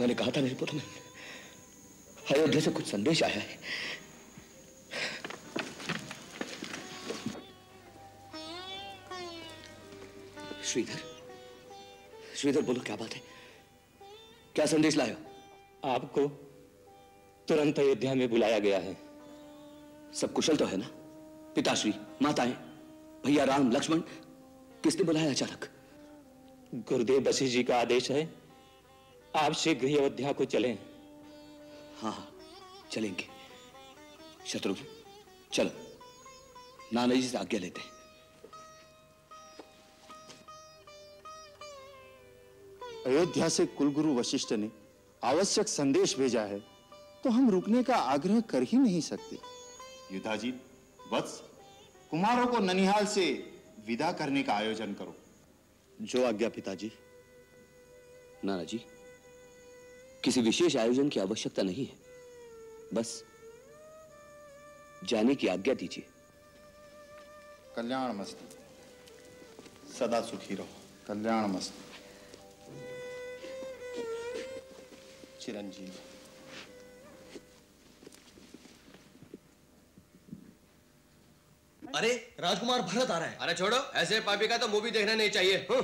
मैंने 0.00 0.14
कहा 0.14 0.30
था 0.30 0.40
रिपुदमन 0.40 0.80
अयोध्या 2.34 2.60
से 2.60 2.70
कुछ 2.70 2.86
संदेश 2.86 3.22
आया 3.22 3.40
है। 3.40 3.58
श्रीधर 10.64 11.00
श्रीधर 12.36 12.62
बोलो 12.62 12.80
क्या 12.80 12.96
बात 12.96 13.14
है? 13.14 13.20
क्या 14.54 14.66
संदेश 14.66 14.96
लाया 14.96 15.16
आपको 15.84 16.26
तुरंत 17.48 17.78
अयोध्या 17.78 18.14
में 18.14 18.28
बुलाया 18.30 18.58
गया 18.58 18.78
है। 18.78 18.96
सब 20.14 20.32
कुशल 20.32 20.56
तो 20.56 20.64
है 20.64 20.76
ना? 20.76 20.88
पिताश्री 21.54 21.92
माताएँ 22.22 22.52
भैया 23.26 23.44
राम 23.44 23.70
लक्ष्मण 23.70 24.00
किसने 24.84 25.04
बुलाया 25.04 25.30
अचानक? 25.30 25.68
गुरुदेव 26.74 27.28
वशिष्ठ 27.28 27.52
जी 27.52 27.64
का 27.64 27.80
आदेश 27.80 28.10
है 28.10 28.41
आप 29.36 29.52
शीघ्र 29.52 29.86
ही 29.86 29.96
अयोध्या 29.96 30.32
को 30.32 30.44
चलें। 30.44 30.74
हाँ 32.00 32.12
हाँ 32.12 32.28
चलेंगे। 32.90 33.26
शत्रुघ्न 34.46 34.84
चलो। 35.52 35.70
नाना 36.92 37.14
जी 37.14 37.22
से 37.22 37.38
आज्ञा 37.38 37.60
लेते 37.60 37.80
हैं। 37.80 37.90
अयोध्या 43.06 43.48
से 43.48 43.66
कुलगुरु 43.68 44.14
वशिष्ठ 44.14 44.52
ने 44.52 44.70
आवश्यक 45.22 45.68
संदेश 45.68 46.16
भेजा 46.18 46.42
है 46.42 46.58
तो 47.24 47.30
हम 47.30 47.50
रुकने 47.50 47.82
का 47.82 47.96
आग्रह 47.96 48.40
कर 48.50 48.62
ही 48.62 48.78
नहीं 48.78 49.00
सकते। 49.00 49.38
युधाजी 50.12 50.52
वत्स 51.12 51.42
कुमारों 52.10 52.46
को 52.46 52.58
ननिहाल 52.60 53.06
से 53.06 53.24
विदा 53.86 54.12
करने 54.12 54.42
का 54.42 54.54
आयोजन 54.54 54.94
करो। 54.94 55.14
जो 56.02 56.26
आज्ञा 56.26 56.48
पिताजी 56.48 56.90
नाना 58.44 58.64
जी 58.64 58.80
किसी 60.24 60.40
विशेष 60.40 60.76
आयोजन 60.76 61.08
की 61.08 61.20
आवश्यकता 61.20 61.62
नहीं 61.62 61.86
है। 61.86 61.96
बस 62.94 63.24
जाने 65.04 65.34
की 65.34 65.46
आज्ञा 65.46 65.74
दीजिए। 65.74 66.04
कल्याण 67.76 68.12
मस्त। 68.12 68.38
सदा 69.98 70.20
सुखी 70.20 70.54
रहो। 70.54 70.66
कल्याण 71.08 71.46
मस्त। 71.46 71.74
चिरंजीवी। 75.42 75.98
अरे 81.96 82.34
राजकुमार 82.40 82.82
भरत 82.82 83.10
आ 83.10 83.18
रहा 83.18 83.28
है। 83.28 83.36
अरे 83.36 83.54
छोड़ो 83.54 83.76
ऐसे 83.76 84.20
पापी 84.20 84.48
का 84.48 84.58
तो 84.58 84.68
मूवी 84.68 84.90
देखना 84.90 85.14
नहीं 85.14 85.30
चाहिए। 85.30 85.56
हूँ। 85.70 85.82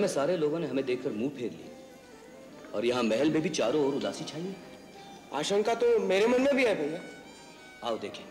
में 0.00 0.08
सारे 0.08 0.36
लोगों 0.36 0.58
ने 0.58 0.66
हमें 0.66 0.84
देखकर 0.86 1.10
मुँह 1.10 1.30
फेर 1.30 1.50
लिया 1.50 2.72
और 2.74 2.84
यहाँ 2.84 3.02
महल 3.02 3.30
में 3.30 3.40
भी 3.42 3.48
चारों 3.48 3.86
ओर 3.86 3.94
उदासी 3.94 4.24
छाई 4.24 4.42
है। 4.42 4.56
आशंका 5.34 5.74
तो 5.74 5.98
मेरे 5.98 6.26
मन 6.26 6.42
में 6.42 6.54
भी 6.56 6.64
है 6.64 6.74
भैया। 6.74 7.00
आओ 7.88 7.98
देखें। 7.98 8.24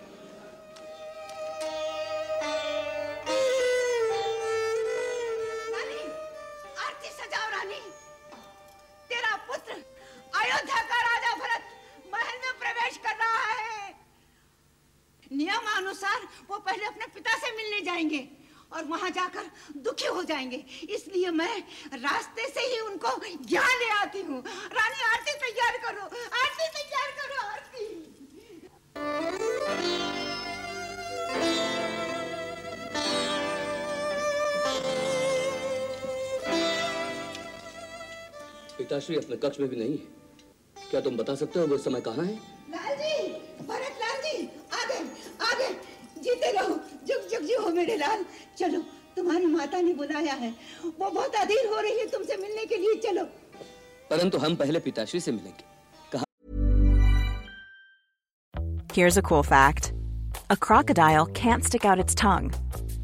पिताश्री 39.09 39.15
अपने 39.25 39.37
कक्ष 39.41 39.59
में 39.59 39.69
भी 39.69 39.75
नहीं 39.75 39.97
है 39.97 40.89
क्या 40.91 41.01
तुम 41.01 41.17
बता 41.17 41.35
सकते 41.35 41.59
हो 41.59 41.65
वो 41.67 41.77
समय 41.77 42.01
कहाँ 42.01 42.25
है 42.25 42.33
लाल 42.69 42.95
जी 43.01 43.15
भरत 43.69 43.95
लाल 44.01 44.17
जी 44.25 44.37
आ 44.45 44.83
गए 44.89 45.01
आ 45.41 45.53
गए 45.59 45.71
जीते 46.23 46.51
रहो 46.57 46.75
जुग 47.07 47.27
जुग 47.31 47.43
जी 47.47 47.55
हो 47.63 47.69
मेरे 47.77 47.95
लाल 47.97 48.25
चलो 48.59 48.79
तुम्हारी 49.15 49.45
माता 49.55 49.81
ने 49.81 49.93
बुलाया 49.93 50.33
है 50.43 50.53
वो 50.99 51.09
बहुत 51.09 51.35
अधीर 51.35 51.65
हो 51.73 51.79
रही 51.79 51.99
है 51.99 52.07
तुमसे 52.11 52.37
मिलने 52.37 52.65
के 52.65 52.77
लिए 52.77 52.95
चलो 53.07 53.25
परंतु 54.11 54.37
हम 54.45 54.55
पहले 54.63 54.79
पिताश्री 54.89 55.19
से 55.19 55.31
मिलेंगे 55.31 55.67
Here's 58.93 59.17
a 59.19 59.21
cool 59.27 59.43
fact 59.43 59.93
a 60.53 60.55
crocodile 60.65 61.27
can't 61.39 61.67
stick 61.67 61.85
out 61.89 61.99
its 62.03 62.15
tongue. 62.21 62.47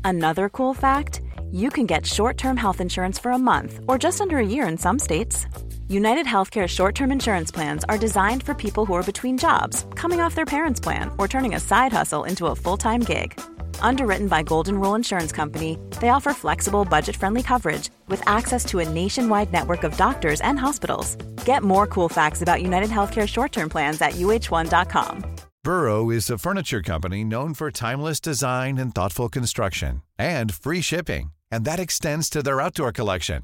Another 0.03 0.47
cool 0.57 0.73
fact 0.73 1.21
you 1.51 1.69
can 1.69 1.85
get 1.85 2.05
short 2.05 2.37
term 2.37 2.57
health 2.57 2.81
insurance 2.81 3.21
for 3.25 3.31
a 3.31 3.37
month 3.39 3.79
or 3.87 3.97
just 3.97 4.25
under 4.25 4.39
a 4.39 4.47
year 4.53 4.67
in 4.67 4.77
some 4.77 4.99
states. 4.99 5.45
United 5.87 6.25
Healthcare 6.25 6.67
short 6.67 6.95
term 6.95 7.11
insurance 7.11 7.51
plans 7.51 7.83
are 7.87 7.97
designed 7.97 8.41
for 8.41 8.55
people 8.55 8.85
who 8.87 8.93
are 8.93 9.03
between 9.03 9.37
jobs, 9.37 9.85
coming 9.95 10.19
off 10.19 10.33
their 10.33 10.45
parents' 10.45 10.79
plan, 10.79 11.11
or 11.17 11.27
turning 11.27 11.53
a 11.53 11.59
side 11.59 11.93
hustle 11.93 12.23
into 12.23 12.47
a 12.47 12.55
full 12.55 12.77
time 12.77 13.01
gig. 13.01 13.39
Underwritten 13.81 14.27
by 14.27 14.41
Golden 14.41 14.79
Rule 14.79 14.95
Insurance 14.95 15.31
Company, 15.31 15.77
they 16.01 16.09
offer 16.09 16.33
flexible, 16.33 16.85
budget 16.85 17.15
friendly 17.15 17.43
coverage 17.43 17.89
with 18.07 18.27
access 18.27 18.65
to 18.65 18.79
a 18.79 18.89
nationwide 18.89 19.53
network 19.53 19.83
of 19.83 19.95
doctors 19.95 20.41
and 20.41 20.57
hospitals. 20.59 21.17
Get 21.45 21.61
more 21.61 21.85
cool 21.85 22.09
facts 22.09 22.41
about 22.41 22.63
United 22.63 22.89
Healthcare 22.89 23.27
short 23.27 23.51
term 23.51 23.69
plans 23.69 24.01
at 24.01 24.13
uh1.com. 24.13 25.35
Burrow 25.63 26.09
is 26.09 26.29
a 26.29 26.37
furniture 26.39 26.81
company 26.81 27.23
known 27.23 27.53
for 27.53 27.69
timeless 27.69 28.19
design 28.19 28.77
and 28.79 28.93
thoughtful 28.93 29.29
construction 29.29 30.01
and 30.17 30.51
free 30.53 30.81
shipping, 30.81 31.31
and 31.51 31.63
that 31.65 31.79
extends 31.79 32.29
to 32.29 32.41
their 32.41 32.61
outdoor 32.61 32.91
collection. 32.91 33.43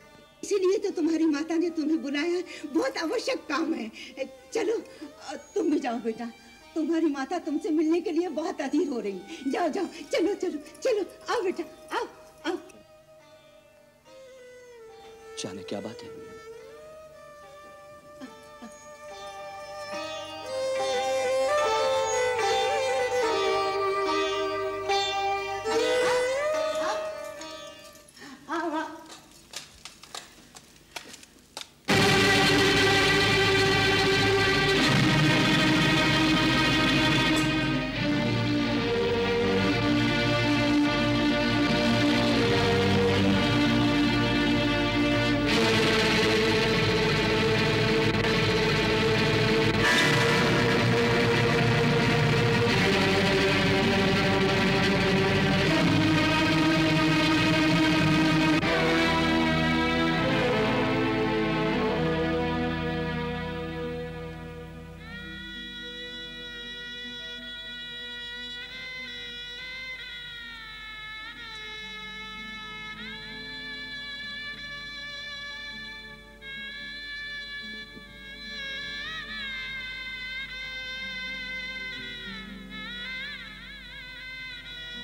इसीलिए 0.43 0.77
तो 0.77 0.89
तुम्हारी 0.91 1.25
माता 1.25 1.55
ने 1.55 1.69
तुम्हें 1.69 2.01
बुलाया 2.01 2.41
बहुत 2.73 2.97
आवश्यक 2.97 3.45
काम 3.49 3.73
है। 3.73 3.89
चलो 4.53 4.77
तुम 5.55 5.71
भी 5.71 5.79
जाओ 5.79 5.99
बेटा। 5.99 6.31
तुम्हारी 6.75 7.05
माता 7.05 7.37
तुमसे 7.39 7.69
मिलने 7.69 8.01
के 8.01 8.11
लिए 8.11 8.27
बहुत 8.31 8.61
अधीर 8.61 8.87
हो 8.87 8.99
रही। 8.99 9.51
जाओ 9.51 9.69
जाओ। 9.69 9.85
चलो 10.11 10.33
चलो 10.35 10.59
चलो, 10.83 11.05
आओ 11.29 11.41
बेटा, 11.43 11.63
आओ 11.97 12.07
आओ। 12.45 12.57
जाने 15.39 15.63
क्या 15.63 15.79
बात 15.81 16.01
है? 16.03 16.30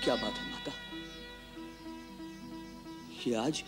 क्या 0.07 0.15
बात 0.15 0.33
है, 0.33 0.51
माता? 0.51 0.71
ये 3.27 3.35
आज 3.35 3.63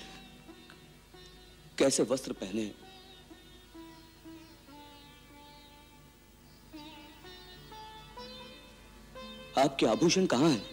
कैसे 1.77 2.03
वस्त्र 2.03 2.33
पहने? 2.33 2.71
आपके 9.61 9.85
आभूषण 9.85 10.25
कहाँ 10.25 10.49
है? 10.49 10.65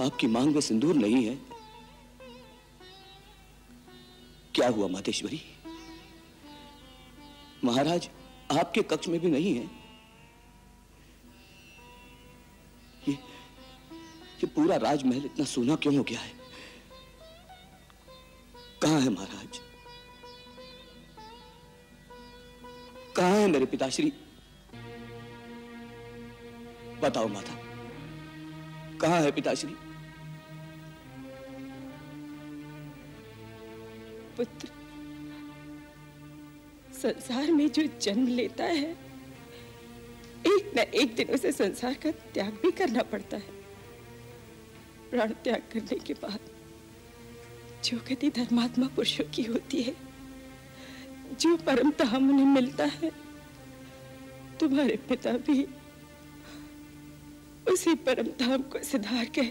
आपकी 0.00 0.26
मांग 0.26 0.54
में 0.54 0.60
सिंदूर 0.60 0.94
नहीं 0.94 1.24
है। 1.24 1.34
क्या 4.54 4.68
हुआ, 4.68 4.88
मातेश्वरी? 4.88 5.42
महाराज, 7.64 8.10
आपके 8.58 8.82
कक्ष 8.82 9.08
में 9.08 9.20
भी 9.20 9.30
नहीं 9.30 9.54
है। 9.54 9.85
ये 14.36 14.46
पूरा 14.46 14.76
राजमहल 14.76 15.24
इतना 15.24 15.44
सोना 15.44 15.74
क्यों 15.76 15.96
हो 15.96 16.02
गया 16.02 16.20
है? 16.20 16.32
कहाँ 18.82 19.00
है 19.00 19.08
महाराज? 19.10 19.60
कहाँ 23.16 23.30
है 23.30 23.46
मेरे 23.48 23.66
पिताश्री? 23.66 24.12
बताओ 27.02 27.28
माता, 27.28 27.54
कहाँ 29.00 29.20
है 29.22 29.30
पिताश्री? 29.32 29.74
पुत्र, 34.36 34.68
संसार 36.92 37.50
में 37.52 37.68
जो 37.70 37.82
जन्म 38.02 38.26
लेता 38.28 38.64
है, 38.64 38.90
एक 40.46 40.72
न 40.76 40.78
एक 40.78 41.14
दिन 41.16 41.34
उसे 41.34 41.52
संसार 41.52 41.94
का 41.94 42.10
त्याग 42.34 42.58
भी 42.62 42.70
करना 42.70 43.02
पड़ता 43.02 43.36
है। 43.36 43.55
प्राण 45.16 45.32
त्याग 45.44 45.62
करने 45.72 45.98
के 45.98 46.14
बाद 46.14 46.38
जो 47.84 47.96
गति 48.08 48.28
धर्मात्मा 48.30 48.86
पुरुषों 48.86 49.24
की 49.24 49.42
होती 49.42 49.82
है, 49.82 49.94
जो 51.40 51.56
परम 51.56 51.90
धाम 51.90 52.28
उन्हें 52.30 52.46
मिलता 52.46 52.84
है, 52.84 53.10
तुम्हारे 54.60 54.96
पिता 55.08 55.32
भी 55.46 55.64
उसी 57.72 57.94
परम 58.04 58.26
धाम 58.40 58.62
को 58.62 58.82
सिधार 58.82 59.24
के 59.24 59.42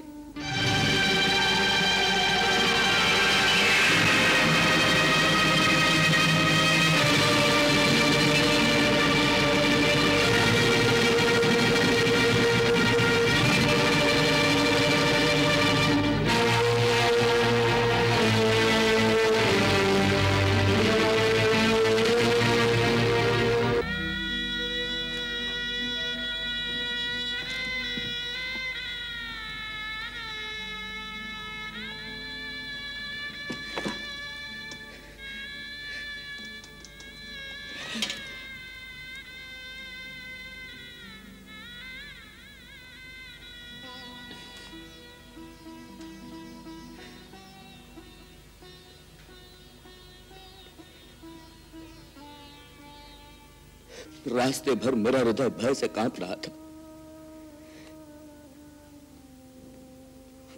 रास्ते 54.28 54.76
भर 54.76 54.96
मेरा 54.96 55.20
हृदय 55.20 55.50
भय 55.50 55.74
से 55.74 55.88
काँप 55.88 56.20
रहा 56.20 56.36
था। 56.36 56.52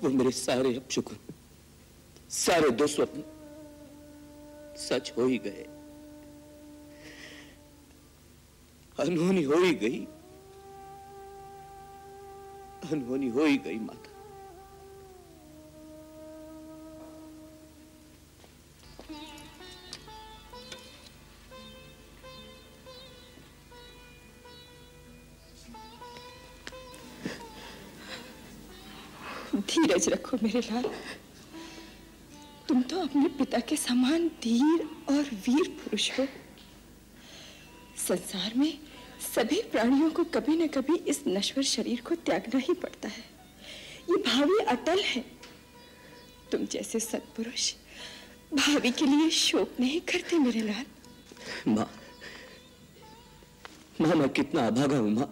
वो 0.03 0.09
मेरे 0.09 0.31
सारे 0.31 0.75
अपशुकुन 0.75 1.17
सारे 2.29 2.69
दुस्वप्न 2.69 3.23
सच 4.77 5.13
हो 5.17 5.25
ही 5.25 5.37
गए। 5.37 5.65
अनहोनी 8.99 9.43
हो 9.43 9.53
ही 9.53 9.73
गई। 9.73 9.99
अनहोनी 12.91 13.27
हो 13.27 13.45
ही 13.45 13.57
गई 13.57 13.79
माता। 13.79 14.06
रखो 30.27 30.37
मेरे 30.43 30.59
लाल। 30.61 30.83
तुम 32.67 32.81
तो 32.83 32.99
अपने 32.99 33.27
पिता 33.39 33.59
के 33.63 33.75
समान 33.77 34.27
धीर 34.43 34.81
और 35.09 35.23
वीर 35.23 35.67
पुरुष 35.79 36.09
हो। 36.19 36.25
संसार 37.97 38.53
में 38.55 38.73
सभी 39.23 39.61
प्राणियों 39.71 40.09
को 40.11 40.23
कभी 40.35 40.55
न 40.57 40.67
कभी 40.67 40.95
इस 41.07 41.23
नश्वर 41.27 41.63
शरीर 41.63 42.01
को 42.07 42.15
त्यागना 42.27 42.59
ही 42.59 42.73
पड़ता 42.73 43.07
है। 43.07 43.23
ये 44.09 44.17
भावी 44.23 44.57
अटल 44.65 44.99
है। 45.03 45.23
तुम 46.51 46.65
जैसे 46.65 46.99
सत्पुरुष 46.99 47.73
भावी 48.53 48.91
के 48.91 49.05
लिए 49.05 49.29
शोक 49.29 49.79
नहीं 49.79 50.01
करते 50.01 50.37
मेरे 50.39 50.61
लाल। 50.61 50.85
माँ 51.67 51.89
माँ, 54.01 54.15
मैं 54.15 54.29
कितना 54.29 54.65
अभागा 54.67 54.97
हूँ, 54.97 55.11
माँ। 55.11 55.29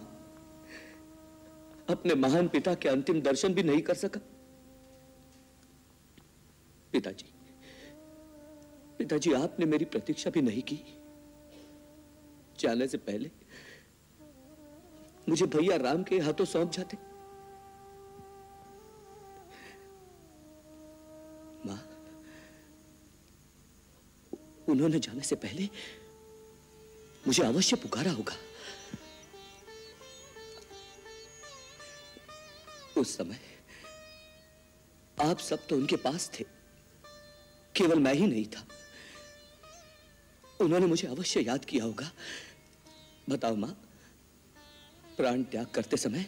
अपने 1.90 2.14
महान 2.16 2.48
पिता 2.48 2.74
के 2.74 2.88
अंतिम 2.88 3.20
दर्शन 3.20 3.54
भी 3.54 3.62
नहीं 3.62 3.82
कर 3.82 3.94
सका। 3.94 4.20
पिताजी 6.96 7.32
पिताजी, 8.98 9.32
आपने 9.32 9.66
मेरी 9.66 9.84
प्रतीक्षा 9.84 10.30
भी 10.30 10.42
नहीं 10.42 10.62
की। 10.62 10.78
जाने 12.60 12.86
से 12.88 12.98
पहले 12.98 13.30
मुझे 15.28 15.46
भैया 15.46 15.76
राम 15.76 16.02
के 16.02 16.18
हाथों 16.18 16.44
सौंप 16.44 16.70
जाते। 16.72 16.96
माँ, 21.66 21.78
उन्होंने 24.68 24.98
जाने 25.00 25.20
से 25.20 25.36
पहले 25.36 25.68
मुझे 27.26 27.42
अवश्य 27.42 27.76
पुकारा 27.76 28.10
होगा। 28.12 28.36
उस 32.98 33.16
समय 33.16 33.40
आप 35.18 35.38
सब 35.38 35.66
तो 35.66 35.76
उनके 35.76 35.96
पास 35.96 36.30
थे। 36.34 36.55
केवल 37.76 37.98
मैं 37.98 38.14
ही 38.14 38.26
नहीं 38.26 38.44
था। 38.46 38.66
उन्होंने 40.60 40.86
मुझे 40.86 41.08
अवश्य 41.08 41.40
याद 41.40 41.64
किया 41.64 41.84
होगा। 41.84 42.10
बताओ 43.28 43.54
माँ 43.54 43.70
प्राण 45.16 45.42
त्याग 45.42 45.66
करते 45.66 45.96
समय 45.96 46.26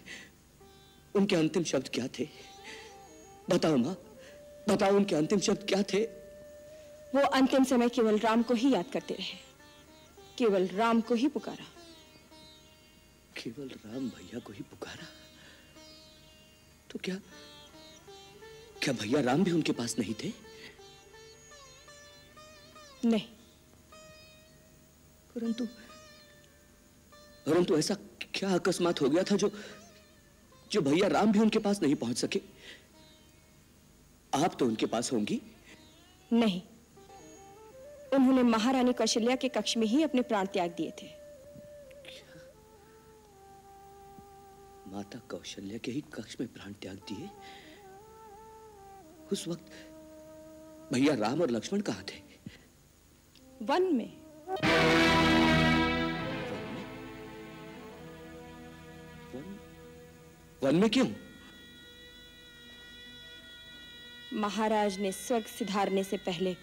उनके 1.15 1.37
अंतिम 1.37 1.65
शब्द 1.65 1.89
क्या 1.89 2.09
थे? 2.09 2.29
बताओ 3.51 3.77
माँ 3.77 3.97
बताओ 4.69 4.97
उनके 4.97 5.15
अंतिम 5.15 5.41
शब्द 5.41 5.67
क्या 5.69 5.83
थे? 5.83 6.05
वो 7.15 7.21
अंतिम 7.21 7.65
समय 7.65 7.89
केवल 7.89 8.19
राम 8.19 8.43
को 8.43 8.55
ही 8.55 8.73
याद 8.75 8.91
करते 8.93 9.15
रहे। 9.15 9.37
केवल 10.39 10.67
राम 10.67 11.01
को 11.01 11.15
ही 11.15 11.29
पुकारा। 11.29 11.65
केवल 13.37 13.69
राम 13.69 14.09
भैया 14.09 14.39
को 14.39 14.53
ही 14.53 14.63
पुकारा? 14.63 15.07
तो 16.91 16.99
क्या 17.05 17.17
क्या 18.83 18.95
भैया 18.95 19.21
राम 19.21 19.45
भी 19.45 19.51
उनके 19.51 19.73
पास 19.73 19.99
नहीं 19.99 20.15
थे? 20.15 20.33
नहीं। 23.05 23.27
परंतु 25.35 25.67
परंतु 27.47 27.79
ऐसा 27.79 27.95
क्या 28.35 28.51
अकस्मात 28.51 29.01
हो 29.01 29.09
गया 29.09 29.23
था 29.23 29.37
जो 29.37 29.51
जो 30.73 30.81
भैया 30.81 31.09
राम 31.09 31.33
भी 31.33 31.39
उनके 31.39 31.59
पास 31.59 31.83
नहीं 31.83 31.95
पहुँच 31.95 32.17
सके? 32.17 32.41
आप 34.35 34.57
तो 34.59 34.67
उनके 34.67 34.87
पास 34.87 35.13
होंगी। 35.13 35.43
नहीं। 36.33 36.63
उन्होंने 38.15 38.43
महारानी 38.43 38.93
कौशल्या 38.93 39.37
के 39.37 39.49
कक्ष 39.49 39.77
में 39.77 39.87
ही 39.87 40.03
अपने 40.03 40.23
प्राण 40.23 40.47
त्याग 40.47 40.71
दिए 40.71 40.91
थे। 40.91 41.07
माता 44.89 45.19
कौशल्या 45.19 45.79
के 45.79 45.91
ही 45.91 46.01
कक्ष 46.01 46.37
में 46.41 46.53
प्राण 46.53 46.73
त्याग 46.73 46.97
दिए? 46.97 47.31
उस 49.33 49.49
वक्त 49.49 49.73
भैया 50.93 51.15
राम 51.15 51.43
और 51.43 51.51
लक्ष्मण 51.51 51.81
कहाँ 51.81 52.03
थे? 52.03 52.28
वन 53.63 53.83
में। 53.83 54.19
वन 60.63 60.75
में 60.75 60.91
क्यों? 60.91 61.07
महाराज 64.33 64.99
ने 64.99 65.13
स्वर्ग 65.13 65.45
सिधारने 65.45 66.05
से 66.05 66.17
पहले 66.17 66.57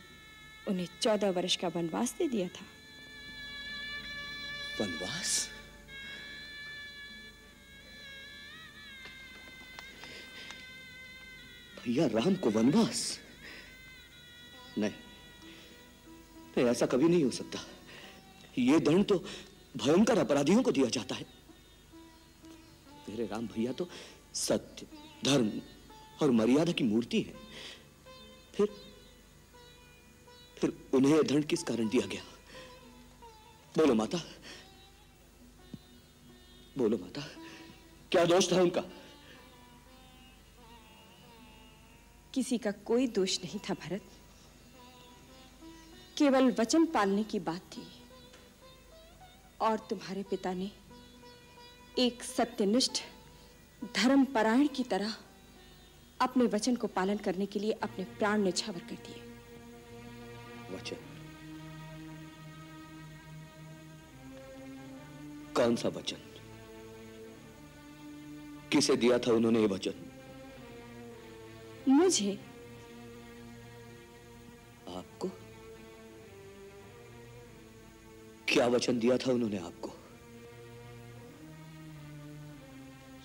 उन्हें 0.67 0.88
चौदह 1.01 1.29
वर्ष 1.29 1.55
का 1.55 1.67
वनवास 1.67 2.15
दे 2.17 2.27
दिया 2.27 2.47
था। 2.47 2.65
वनवास? 4.81 5.49
भैया 11.84 12.08
राम 12.08 12.36
को 12.36 12.49
वनवास? 12.49 13.19
नहीं। 14.77 15.04
ऐसा 16.61 16.85
कभी 16.85 17.07
नहीं 17.09 17.23
हो 17.23 17.31
सकता। 17.31 17.59
ये 18.57 18.79
दंड 18.79 19.05
तो 19.05 19.17
भयंकर 19.77 20.17
अपराधियों 20.17 20.63
को 20.63 20.71
दिया 20.71 20.89
जाता 20.89 21.15
है। 21.15 21.25
मेरे 23.09 23.25
राम 23.27 23.47
भैया 23.47 23.71
तो 23.71 23.87
सत्य, 24.33 24.87
धर्म 25.25 25.51
और 26.21 26.31
मर्यादा 26.31 26.71
की 26.71 26.83
मूर्ति 26.83 27.21
है। 27.21 27.33
फिर 28.55 28.67
फिर 30.57 30.73
उन्हें 30.93 31.15
यह 31.15 31.21
दंड 31.21 31.45
किस 31.45 31.63
कारण 31.63 31.89
दिया 31.89 32.07
गया? 32.07 32.23
बोलो 33.77 33.93
माता। 33.93 34.17
बोलो 36.77 36.97
माता, 36.97 37.21
क्या 38.11 38.25
दोष 38.25 38.51
था 38.51 38.61
उनका? 38.61 38.81
किसी 42.33 42.57
का 42.57 42.71
कोई 42.71 43.07
दोष 43.07 43.39
नहीं 43.43 43.59
था 43.59 43.73
भरत। 43.73 44.11
केवल 46.17 46.56
वचन 46.60 46.86
पालने 46.86 47.23
की 47.23 47.39
बात 47.39 47.62
थी। 47.62 47.88
और 49.62 49.80
तुम्हारे 49.80 50.23
पिता 50.23 50.54
ने 50.54 50.71
एक 51.99 52.23
सत्यनिष्ठ 52.23 52.91
धर्मपरायण 53.95 54.67
की 54.67 54.84
तरह 54.84 55.15
अपने 56.21 56.45
वचन 56.45 56.75
को 56.75 56.88
पालन 56.88 57.17
करने 57.17 57.45
के 57.45 57.60
लिए 57.60 57.71
अपने 57.71 58.06
प्राण 58.06 58.41
निछावर 58.41 58.80
कर 58.80 58.95
दिए। 58.95 59.21
वचन? 60.75 60.95
कौन 65.56 65.75
सा 65.75 65.89
वचन? 65.89 66.17
किसे 68.71 68.95
दिया 68.95 69.19
था 69.19 69.32
उन्होंने 69.32 69.60
ये 69.60 69.67
वचन? 69.67 69.93
मुझे। 71.88 72.39
आपको? 74.89 75.30
क्या 78.55 78.67
वचन 78.67 78.99
दिया 78.99 79.17
था 79.17 79.31
उन्होंने 79.31 79.57
आपको? 79.57 79.89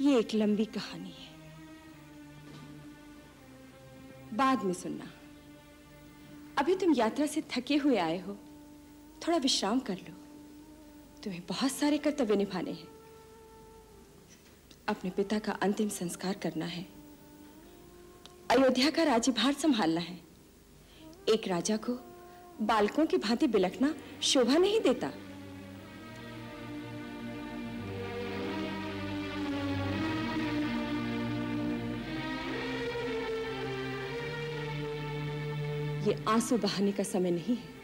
ये 0.05 0.19
एक 0.19 0.29
लंबी 0.35 0.65
कहानी 0.65 1.11
है। 1.11 1.35
बाद 4.37 4.63
में 4.63 4.73
सुनना। 4.73 5.11
अभी 6.59 6.75
तुम 6.75 6.95
यात्रा 6.95 7.27
से 7.27 7.43
थके 7.51 7.77
हुए 7.77 7.97
आए 7.97 8.21
हो। 8.21 8.37
थोड़ा 9.27 9.39
विश्राम 9.39 9.81
कर 9.81 9.97
लो। 9.97 10.15
तुम्हें 11.23 11.47
बहुत 11.49 11.73
सारे 11.73 11.99
कर्तव्य 11.99 12.37
निभाने 12.37 12.71
हैं। 12.71 12.89
अपने 14.89 15.11
पिता 15.11 15.39
का 15.39 15.53
अंतिम 15.53 15.89
संस्कार 15.89 16.35
करना 16.35 16.67
है। 16.67 16.87
अयोध्या 18.51 18.91
का 18.91 19.03
राज्यभार 19.03 19.53
संभालना 19.53 20.01
है। 20.01 20.21
एक 21.29 21.49
राजा 21.49 21.77
को 21.77 22.10
बालकों 22.63 23.07
की 23.07 23.17
भांति 23.17 23.47
बिलखना 23.47 23.95
शोभा 24.23 24.57
नहीं 24.59 24.81
देता। 24.81 25.11
ये 36.07 36.17
आँसू 36.29 36.59
बहाने 36.59 36.93
का 36.93 37.03
समय 37.03 37.31
नहीं 37.31 37.57
है। 37.57 37.79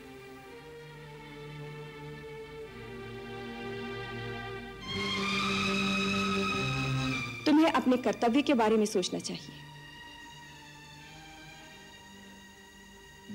तुम्हें 7.47 7.71
अपने 7.73 7.97
कर्तव्य 7.97 8.43
के 8.43 8.55
बारे 8.55 8.77
में 8.77 8.87
सोचना 8.87 9.21
चाहिए। 9.21 9.66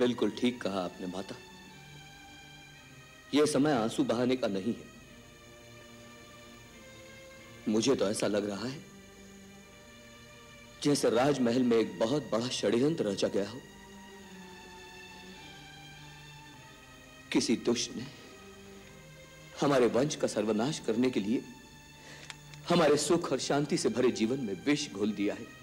बिल्कुल 0.02 0.32
ठीक 0.32 0.62
कहा 0.62 0.80
आपने, 0.80 1.08
माता। 1.08 1.36
यह 3.34 3.46
समय 3.46 3.72
आँसू 3.72 4.04
बहाने 4.04 4.36
का 4.36 4.48
नहीं 4.48 4.74
है। 4.74 4.90
मुझे 7.70 7.96
तो 7.96 8.10
ऐसा 8.10 8.28
लग 8.28 8.50
रहा 8.50 8.68
है, 8.68 8.80
जैसे 10.84 11.10
राजमहल 11.10 11.64
में 11.64 11.78
एक 11.78 12.00
बहुत 12.00 12.30
बड़ा 12.32 12.48
षड्यंत्र 12.50 13.08
रचा 13.08 13.28
गया 13.28 13.50
हो। 13.50 13.62
किसी 17.32 17.56
दुष्ट 17.56 17.96
ने 17.96 18.06
हमारे 19.62 19.88
वंश 19.88 20.16
का 20.16 20.28
सर्वनाश 20.28 20.80
करने 20.80 21.10
के 21.10 21.20
लिए 21.20 21.44
हमारे 22.70 22.98
सुख 22.98 23.32
और 23.32 23.40
शांति 23.40 23.78
से 23.78 23.90
भरे 23.90 24.12
जीवन 24.12 24.40
में 24.40 24.54
विष 24.66 24.92
घोल 24.92 25.12
दिया 25.12 25.34
है। 25.34 25.61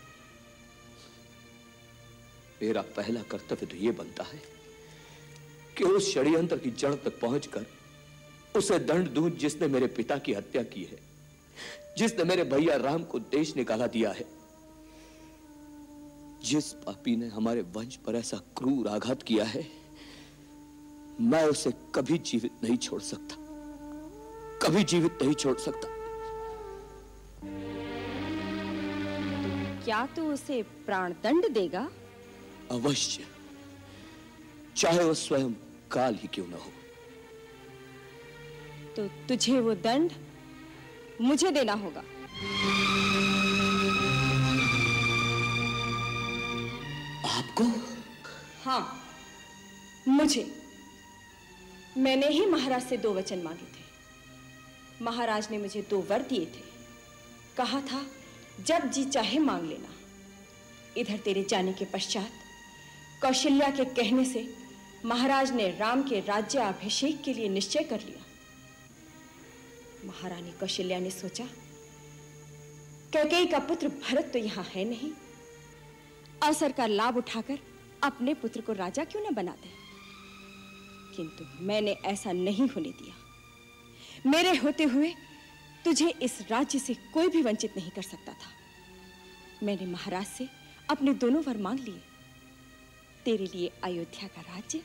मेरा 2.63 2.83
पहला 2.97 3.23
कर्तव्य 3.23 3.67
तो 3.67 3.77
यह 3.77 3.93
बनता 3.93 4.25
है 4.25 4.41
कि 5.77 5.85
उस 5.85 6.13
षड्यंत्र 6.15 6.57
की 6.59 6.71
जड़ 6.71 6.95
तक 6.95 7.21
पहुंचकर 7.21 7.67
उसे 8.57 8.79
दंड 8.79 9.09
दूँ 9.09 9.31
जिसने 9.31 9.67
मेरे 9.67 9.87
पिता 9.87 10.17
की 10.19 10.33
हत्या 10.33 10.63
की 10.63 10.83
है, 10.85 10.99
जिसने 11.99 12.25
मेरे 12.25 12.45
भैया 12.45 12.77
राम 12.77 13.03
को 13.03 13.19
देश 13.19 13.57
निकाला 13.57 13.87
दिया 13.87 14.11
है। 14.11 14.25
जिस 16.45 16.73
पापी 16.73 17.17
ने 17.17 17.27
हमारे 17.27 17.61
वंश 17.75 17.97
पर 17.97 18.15
ऐसा 18.15 18.37
क्रूर 18.57 18.89
आघात 18.89 19.23
किया 19.23 19.45
है, 19.45 19.67
मैं 21.21 21.45
उसे 21.45 21.73
कभी 21.95 22.19
जीवित 22.19 22.53
नहीं 22.65 22.77
छोड़ 22.77 23.01
सकता। 23.03 23.37
कभी 24.63 24.85
जीवित 24.85 25.19
नहीं 25.23 25.35
छोड़ 25.35 25.57
सकता। 25.59 25.89
क्या 29.85 30.07
तू 30.07 30.23
उसे 30.33 30.63
प्राण 30.87 31.13
दंड 31.23 31.49
देगा? 31.49 31.89
अवश्य। 32.71 33.27
चाहे 34.77 35.05
वो 35.05 35.15
स्वयं 35.15 35.53
काल 35.93 36.15
ही 36.15 36.29
क्यों 36.29 36.47
ना 36.47 36.57
हो। 36.57 36.73
तो 38.97 39.09
तुझे 39.09 39.61
वो 39.61 39.75
दंड 39.75 40.13
मुझे 41.21 41.51
देना 41.51 41.73
होगा। 41.73 42.01
आपको? 47.39 47.65
हाँ 48.65 49.05
मुझे। 50.09 50.63
मैंने 51.97 52.29
ही 52.29 52.47
महाराज 52.47 52.83
से 52.83 52.97
दो 52.97 53.15
वचन 53.15 53.39
मांगे 53.39 53.65
थे। 53.65 53.85
महाराज 55.05 55.51
ने 55.51 55.59
मुझे 55.59 55.83
दो 55.83 56.01
वर 56.01 56.23
दिए 56.23 56.47
थे। 56.47 56.63
कहा 57.57 57.81
था 57.81 58.07
जब 58.65 58.91
जी 58.91 59.05
चाहे 59.05 59.39
मांग 59.39 59.69
लेना। 59.69 59.89
इधर 60.97 61.17
तेरे 61.17 61.45
जाने 61.45 61.73
के 61.73 61.85
पश्चात 61.85 62.31
कौशल्या 63.23 63.71
के 63.71 63.85
कहने 63.85 64.25
से 64.25 64.47
महाराज 65.05 65.51
ने 65.53 65.69
राम 65.71 66.03
के 66.03 66.21
राज्य 66.21 66.59
अभिषेक 66.59 67.23
के 67.23 67.33
लिए 67.35 67.49
निश्चय 67.49 67.83
कर 67.83 68.01
लिया। 68.01 68.25
महारानी 70.05 70.51
कौशल्या 70.51 70.99
ने 70.99 71.11
सोचा, 71.11 71.45
कैकेयी 73.13 73.47
का 73.47 73.59
पुत्र 73.59 73.89
भरत 73.89 74.31
तो 74.33 74.39
यहाँ 74.39 74.65
है 74.65 74.85
नहीं। 74.85 75.11
अवसर 76.43 76.73
का 76.73 76.87
लाभ 76.87 77.17
उठाकर 77.17 77.59
अपने 78.03 78.35
पुत्र 78.35 78.61
को 78.61 78.73
राजा 78.73 79.05
क्यों 79.05 79.23
न 79.31 79.35
बना 79.35 79.53
दे? 79.53 79.71
किंतु 81.17 81.45
मैंने 81.65 81.93
ऐसा 82.05 82.33
नहीं 82.33 82.69
होने 82.69 82.91
दिया। 82.93 83.15
मेरे 84.27 84.57
होते 84.57 84.85
हुए 84.85 85.13
तुझे 85.85 86.09
इस 86.23 86.41
राज्य 86.51 86.79
से 86.79 86.95
कोई 87.15 87.29
भी 87.29 87.43
वंचित 87.43 87.77
नहीं 87.77 87.91
कर 87.91 88.03
सकता 88.03 88.33
था। 88.33 88.57
मैंने 89.63 89.87
महाराज 89.87 90.27
से 90.27 90.49
अपने 90.91 91.15
दोनों 91.15 91.43
वर 91.43 91.57
मांग 91.57 91.79
लिए। 91.79 92.01
तेरे 93.29 93.45
लिए 93.45 93.73
अयोध्या 93.85 94.29
का 94.29 94.41
राज्य 94.41 94.79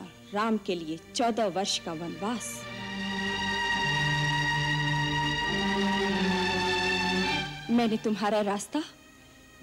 और 0.00 0.30
राम 0.34 0.58
के 0.58 0.74
लिए 0.74 0.98
चौदह 1.14 1.46
वर्ष 1.46 1.78
का 1.78 1.92
वनवास। 1.92 2.62
मैंने 7.70 7.96
तुम्हारा 7.96 8.40
रास्ता 8.40 8.82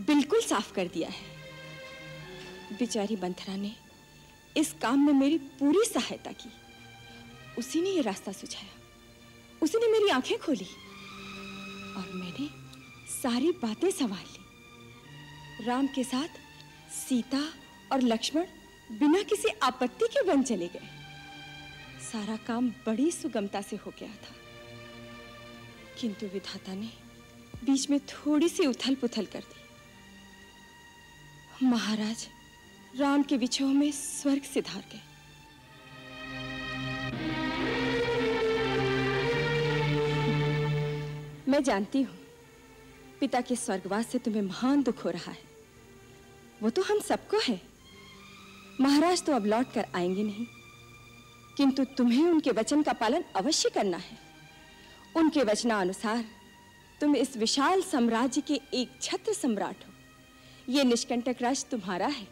बिल्कुल 0.02 0.42
साफ़ 0.42 0.74
कर 0.74 0.88
दिया 0.88 1.10
है। 1.10 1.26
बेचारी 2.78 3.16
मंथरा 3.16 3.56
ने 3.56 3.76
इस 4.58 4.76
काम 4.82 5.06
में 5.06 5.14
मेरी 5.14 5.38
पूरी 5.38 5.86
सहायता 5.86 6.32
की। 6.32 6.50
उसी 7.58 7.82
ने 7.82 7.90
यह 7.90 8.02
रास्ता 8.02 8.32
सुझाया। 8.32 8.74
उसी 9.62 9.78
ने 9.78 9.92
मेरी 9.92 10.10
आँखें 10.10 10.38
खोली 10.38 10.68
और 11.98 12.12
मैंने 12.14 12.48
सारी 13.22 13.52
बातें 13.52 13.92
संभाल 13.92 14.24
ली। 14.24 15.66
राम 15.66 15.88
के 15.88 16.04
साथ 16.04 16.45
सीता 16.96 17.42
और 17.92 18.02
लक्ष्मण 18.02 18.46
बिना 18.92 19.22
किसी 19.24 19.50
आपत्ति 19.64 20.08
के 20.08 20.22
वन 20.22 20.44
चले 20.44 20.68
गए। 20.68 20.88
सारा 22.02 22.36
काम 22.38 22.70
बड़ी 22.86 23.12
सुगमता 23.12 23.62
से 23.62 23.76
हो 23.76 23.92
गया 24.00 24.10
था। 24.10 24.36
किंतु 26.00 26.26
विधाता 26.26 26.74
ने 26.74 26.90
बीच 27.66 27.90
में 27.90 28.00
थोड़ी 28.00 28.50
सी 28.50 28.66
उथल 28.66 28.96
पुथल 28.96 29.26
कर 29.26 29.40
दी। 29.40 29.60
महाराज 31.66 32.28
राम 33.00 33.24
के 33.24 33.38
विछोह 33.38 33.74
में 33.74 33.92
स्वर्ग 33.92 34.44
से 34.44 34.62
धार 34.62 34.84
गए। 34.92 35.02
मैं 41.48 41.64
जानती 41.64 42.02
हूँ, 42.02 42.18
पिता 43.20 43.42
के 43.42 43.56
स्वर्गवास 43.56 44.08
से 44.08 44.20
तुम्हें 44.20 44.42
महान 44.42 44.84
दुख 44.84 45.06
हो 45.06 45.10
रहा 45.10 45.32
है। 45.32 45.45
वो 46.64 46.70
तो 46.70 46.82
हम 46.82 47.00
सबको 47.00 47.40
है। 47.40 47.62
महाराज 48.82 49.24
तो 49.24 49.34
अब 49.34 49.46
लौट 49.46 49.74
कर 49.74 49.86
आएँगे 49.96 50.24
नहीं। 50.24 50.46
किंतु 51.58 51.84
तुम्हें 51.84 52.28
उनके 52.28 52.52
वचन 52.52 52.84
का 52.84 52.94
पालन 52.94 53.24
अवश्य 53.36 53.70
करना 53.70 53.98
है। 53.98 54.18
उनके 55.16 55.44
वचनानुसार 55.44 56.26
तुम 57.02 57.16
इस 57.16 57.38
विशाल 57.38 57.82
साम्राज्य 57.82 58.42
के 58.42 58.62
एक 58.74 59.00
छत्र 59.02 59.34
सम्राट 59.34 59.76
हो। 59.76 59.94
यह 60.70 60.84
निष्कंटक 60.84 61.36
राज 61.42 61.66
तुम्हारा 61.66 62.08
है। 62.08 62.28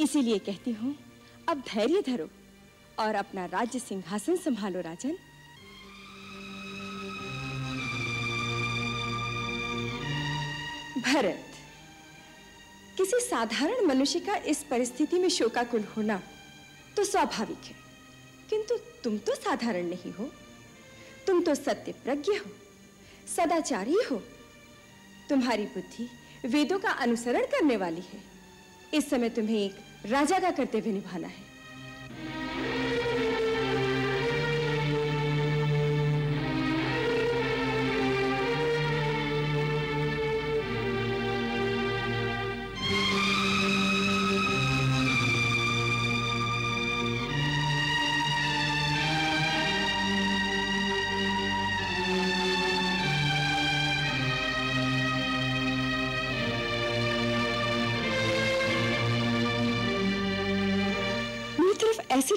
इसीलिए 0.00 0.38
कहती 0.38 0.70
हूँ, 0.70 0.96
अब 1.48 1.58
धैर्य 1.58 2.02
धरो 2.06 2.28
और 2.98 3.14
अपना 3.14 3.44
राज्य 3.46 3.78
सिंहासन 3.78 4.36
संभालो 4.36 4.80
राजन। 4.80 5.18
भरत 11.02 11.44
किसी 12.98 13.20
साधारण 13.20 13.84
मनुष्य 13.86 14.20
का 14.20 14.36
इस 14.36 14.62
परिस्थिति 14.62 15.18
में 15.18 15.28
शोकाकुल 15.28 15.84
होना 15.96 16.22
तो 16.96 17.04
स्वाभाविक 17.04 17.64
है। 17.64 17.74
किंतु 18.50 18.76
तुम 19.04 19.18
तो 19.18 19.34
साधारण 19.34 19.84
नहीं 19.84 20.12
हो। 20.12 20.24
तुम 21.26 21.42
तो 21.42 21.54
सत्य 21.54 21.92
प्रज्ञ 21.92 22.32
हो, 22.32 22.50
सदाचारी 23.36 23.96
हो। 24.10 24.16
तुम्हारी 25.28 25.64
बुद्धि 25.64 26.08
वेदों 26.48 26.78
का 26.78 26.90
अनुसरण 26.90 27.46
करने 27.46 27.76
वाली 27.76 28.00
है। 28.00 28.22
इस 28.94 29.10
समय 29.10 29.28
तुम्हें 29.28 29.64
एक 29.64 29.76
राजा 30.06 30.38
का 30.38 30.50
कर्तव्य 30.50 30.92
निभाना 30.92 31.28
है। 31.28 31.47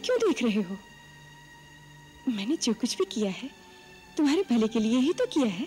क्यों 0.06 0.18
देख 0.18 0.44
रहे 0.44 0.62
हो? 0.62 0.78
मैंने 2.28 2.56
जो 2.56 2.74
कुछ 2.74 2.98
भी 2.98 3.06
किया 3.06 3.32
है, 3.32 3.50
तुम्हारे 4.18 4.44
भले 4.52 4.68
के 4.68 4.80
लिए 4.80 5.00
ही 5.00 5.14
तो 5.14 5.26
किया 5.26 5.46
है। 5.46 5.66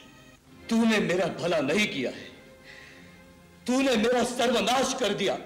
तूने 0.70 0.98
मेरा 0.98 1.26
भला 1.26 1.60
नहीं 1.60 1.86
किया 1.86 2.10
है। 2.10 2.32
तूने 3.66 3.96
मेरा 3.96 4.24
सर्वनाश 4.24 4.94
कर 5.00 5.14
दिया। 5.14 5.38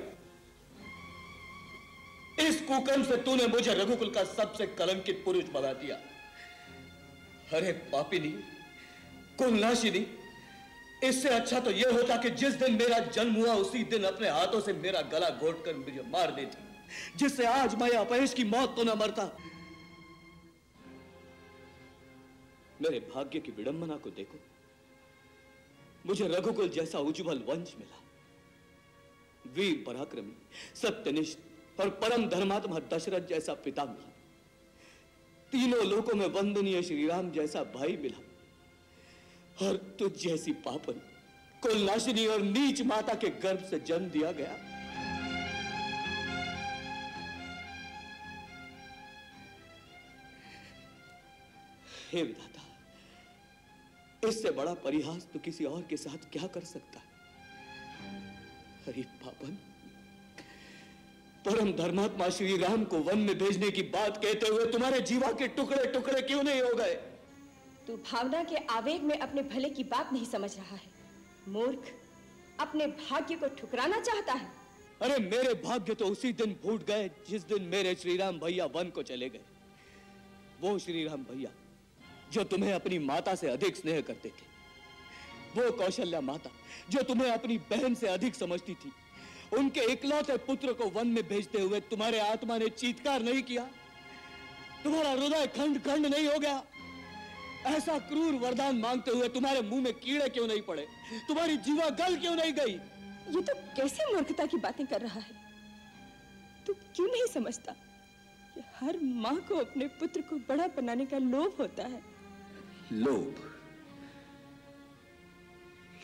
इस 2.41 2.61
कुकर्म 2.61 3.05
से 3.05 3.16
तूने 3.16 3.47
मुझे 3.47 3.74
रघुकुल 3.74 4.11
का 4.11 4.24
सबसे 4.24 4.66
कलंकित 4.66 5.22
पुरुष 5.24 5.45
बना 5.45 5.72
दिया। 5.72 5.97
अरे 7.57 7.72
पापिनी 7.72 8.28
कुलनाशिनी 9.39 10.07
इससे 11.05 11.28
अच्छा 11.28 11.61
तो 11.61 11.70
यह 11.70 11.91
होता 11.93 12.16
कि 12.16 12.30
जिस 12.30 12.55
दिन 12.55 12.74
मेरा 12.74 12.99
जन्म 12.99 13.34
हुआ, 13.34 13.55
उसी 13.55 13.84
दिन 13.84 14.05
अपने 14.05 14.28
हाथों 14.28 14.61
से 14.61 14.72
मेरा 14.72 15.01
गला 15.01 15.30
घोट 15.30 15.64
कर 15.64 15.74
मुझे 15.74 16.03
मार 16.07 16.30
देती। 16.30 16.67
जिससे 17.16 17.47
आज 17.47 17.74
मैं 17.74 17.91
अपयश 17.91 18.34
की 18.34 18.45
मौत 18.45 18.76
तो 18.76 18.84
न 18.84 18.89
मरता। 18.89 19.36
मेरे 22.82 23.01
भाग्य 23.01 23.41
की 23.41 23.53
विडंबना 23.53 23.97
को 23.97 24.11
देखो। 24.11 24.39
मुझे 26.07 26.28
रघुकुल 26.28 26.68
जैसा 26.68 26.99
उज्जवल 26.99 27.39
वंश 27.39 27.74
मिला। 27.78 28.03
वीर 29.53 29.84
पराक्रमी, 29.86 30.32
सत्यनिष्ठ 30.74 31.39
और 31.80 31.89
परम 31.89 32.28
धर्मात्मा 32.28 32.78
दशरथ 32.78 33.20
जैसा 33.20 33.55
पिता 33.55 33.84
मिला। 33.84 34.12
तीनों 35.53 35.86
लोकों 35.86 36.14
में 36.14 36.26
वंदनीय 36.26 36.82
श्री 36.82 37.07
राम 37.07 37.30
जैसा 37.30 37.62
भाई 37.62 37.97
मिला। 37.97 38.18
और 39.66 39.76
तुझ 39.76 40.12
जैसी 40.12 40.53
पापन 40.53 40.93
कुलनाशिनी 41.62 42.26
और 42.26 42.43
नीच 42.43 42.82
माता 42.82 43.14
के 43.14 43.28
गर्भ 43.28 43.64
से 43.64 43.80
जन्म 43.80 44.09
दिया 44.09 44.32
गया। 44.32 44.67
हे 52.12 52.22
विधाता 52.22 52.62
इससे 54.28 54.50
बड़ा 54.50 54.74
परिहास 54.74 55.28
तो 55.32 55.38
किसी 55.38 55.64
और 55.64 55.86
के 55.90 55.96
साथ 55.96 56.32
क्या 56.32 56.46
कर 56.46 56.64
सकता 56.64 56.98
है? 56.98 57.04
अरे 58.88 59.02
पापन 59.24 59.59
परम 61.46 61.72
धर्मात्मा 61.72 62.28
श्री 62.28 62.56
राम 62.56 62.84
को 62.84 62.98
वन 62.98 63.18
में 63.18 63.38
भेजने 63.38 63.70
की 63.70 63.82
बात 63.82 64.24
कहते 64.24 64.46
हुए 64.46 64.66
तुम्हारे 64.66 65.00
जीवा 65.00 65.32
के 65.32 65.48
टुकड़े 65.48 65.92
टुकड़े 65.92 66.22
क्यों 66.22 66.42
नहीं 66.42 66.62
हो 66.62 66.74
गए? 66.74 66.94
तू 67.86 68.00
भावना 68.11 68.44
के 68.44 68.56
आवेग 68.70 69.02
में 69.02 69.18
अपने 69.18 69.42
भले 69.42 69.70
की 69.70 69.84
बात 69.84 70.12
नहीं 70.12 70.26
समझ 70.26 70.56
रहा 70.56 70.76
है। 70.76 70.90
मूर्ख 71.48 71.94
अपने 72.61 72.86
भाग्य 72.86 73.36
को 73.36 73.48
ठुकराना 73.48 74.00
चाहता 74.00 74.32
है। 74.32 74.52
अरे 75.02 75.18
मेरे 75.18 75.54
भाग्य 75.54 75.94
तो 75.94 76.06
उसी 76.06 76.32
दिन 76.32 76.56
फूट 76.62 76.86
गए 76.86 77.11
जिस 77.28 77.44
दिन 77.44 77.68
मेरे 77.68 77.94
श्री 77.94 78.16
राम 78.16 78.38
भैया 78.38 78.66
वन 78.66 78.90
को 78.90 79.02
चले 79.02 79.28
गए। 79.28 79.40
वो 80.61 80.78
श्री 80.78 81.04
राम 81.04 81.24
भैया 81.24 81.50
जो 82.32 82.44
तुम्हें 82.44 82.72
अपनी 82.72 82.98
माता 82.98 83.34
से 83.34 83.48
अधिक 83.48 83.76
स्नेह 83.76 84.00
करते 84.00 84.28
थे। 84.28 84.48
वो 85.56 85.70
कौशल्या 85.70 86.20
माता 86.20 86.50
जो 86.90 87.02
तुम्हें 87.02 87.30
अपनी 87.30 87.58
बहन 87.58 87.94
से 87.94 88.06
अधिक 88.06 88.34
समझती 88.34 88.74
थी। 88.74 88.92
उनके 89.52 89.80
इकलौते 89.80 90.36
पुत्र 90.36 90.72
को 90.72 90.84
वन 90.84 91.06
में 91.06 91.28
भेजते 91.28 91.60
हुए 91.60 91.80
तुम्हारे 91.80 92.18
आत्मा 92.18 92.58
ने 92.58 92.68
चीत्कार 92.68 93.22
नहीं 93.22 93.42
किया। 93.42 93.68
तुम्हारा 94.84 95.10
हृदय 95.10 95.46
खंड 95.46 95.82
खंड 95.82 96.06
नहीं 96.06 96.28
हो 96.28 96.38
गया। 96.38 96.64
ऐसा 97.66 97.98
क्रूर 97.98 98.34
वरदान 98.34 98.76
मांगते 98.76 99.10
हुए 99.10 99.28
तुम्हारे 99.28 99.60
मुँह 99.60 99.82
में 99.82 99.94
कीड़े 99.94 100.28
क्यों 100.28 100.46
नहीं 100.46 100.62
पड़े? 100.62 100.86
तुम्हारी 101.28 101.56
जीवा 101.56 101.88
गल 101.88 102.16
क्यों 102.16 102.36
नहीं 102.36 102.52
गई? 102.52 102.72
ये 103.36 103.42
तो 103.42 103.54
कैसे 103.54 104.14
मूर्खता 104.14 104.46
की 104.46 104.56
बातें 104.56 104.86
कर 104.86 105.00
रहा 105.00 105.20
है? 105.20 105.32
तू 106.66 106.72
क्यों 106.74 107.06
नहीं 107.06 107.26
समझता? 107.26 107.72
कि 108.54 108.60
हर 108.76 108.98
माँ 109.02 109.36
को 109.36 109.54
अपने 109.54 109.86
पुत्र 109.86 110.20
को 110.20 110.36
बड़ा 110.36 110.66
बनाने 110.66 111.06
का 111.06 111.18
लोभ 111.18 111.56
होता 111.60 111.82
है। 111.82 112.17
लोभ 112.93 113.49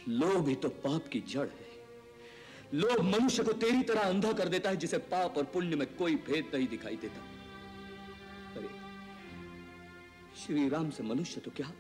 लोभ 0.09 0.49
ही 0.49 0.55
तो 0.55 0.69
पाप 0.69 1.09
की 1.13 1.21
जड़ 1.21 1.49
है। 1.49 1.65
लोभ 2.75 3.01
मनुष्य 3.01 3.43
को 3.43 3.53
तेरी 3.53 3.83
तरह 3.83 4.01
अंधा 4.01 4.33
कर 4.33 4.49
देता 4.49 4.71
है, 4.71 4.77
जिसे 4.77 4.99
पाप 4.99 5.39
और 5.39 5.45
पुण्य 5.45 5.77
में 5.77 5.97
कोई 5.97 6.15
भेद 6.15 6.51
नहीं 6.55 6.69
दिखाई 6.69 6.97
देता। 6.97 7.21
अरे, 8.57 8.69
श्री 10.41 10.69
राम 10.69 10.91
से 10.91 11.03
मनुष्य 11.03 11.41
तो 11.41 11.51
क्या? 11.51 11.73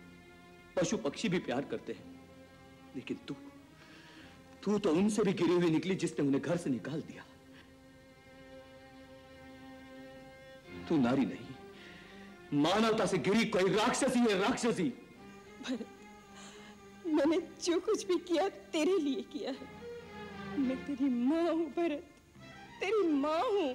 पशु 0.76 0.96
पक्षी 0.96 1.28
भी 1.28 1.38
प्यार 1.38 1.64
करते 1.64 1.92
हैं। 1.92 2.14
लेकिन 2.96 3.16
तू 3.28 3.34
तू 4.62 4.78
तो 4.78 4.92
उनसे 4.92 5.22
भी 5.22 5.32
गिरी 5.32 5.54
हुई 5.54 5.70
निकली, 5.70 5.94
जिसने 5.94 6.26
उन्हें 6.26 6.42
घर 6.42 6.56
से 6.56 6.70
निकाल 6.70 7.00
दिया। 7.00 7.24
तू 10.88 10.98
नारी 10.98 11.26
नहीं। 11.26 11.43
मानवता 12.54 13.06
से 13.06 13.18
गिरी 13.18 13.44
कोई 13.44 13.72
राक्षसी 13.74 14.18
है 14.18 14.38
राक्षसी। 14.38 14.92
भरत 15.62 15.86
मैंने 17.06 17.38
जो 17.64 17.80
कुछ 17.80 18.06
भी 18.06 18.18
किया 18.18 18.48
तेरे 18.48 18.98
लिए 18.98 19.22
किया 19.22 19.50
है। 19.50 19.72
मैं 20.58 20.76
तेरी 20.86 21.08
माँ 21.08 21.42
हूँ 21.42 21.66
भरत। 21.70 22.10
तेरी 22.80 23.08
माँ 23.08 23.40
हूँ। 23.40 23.74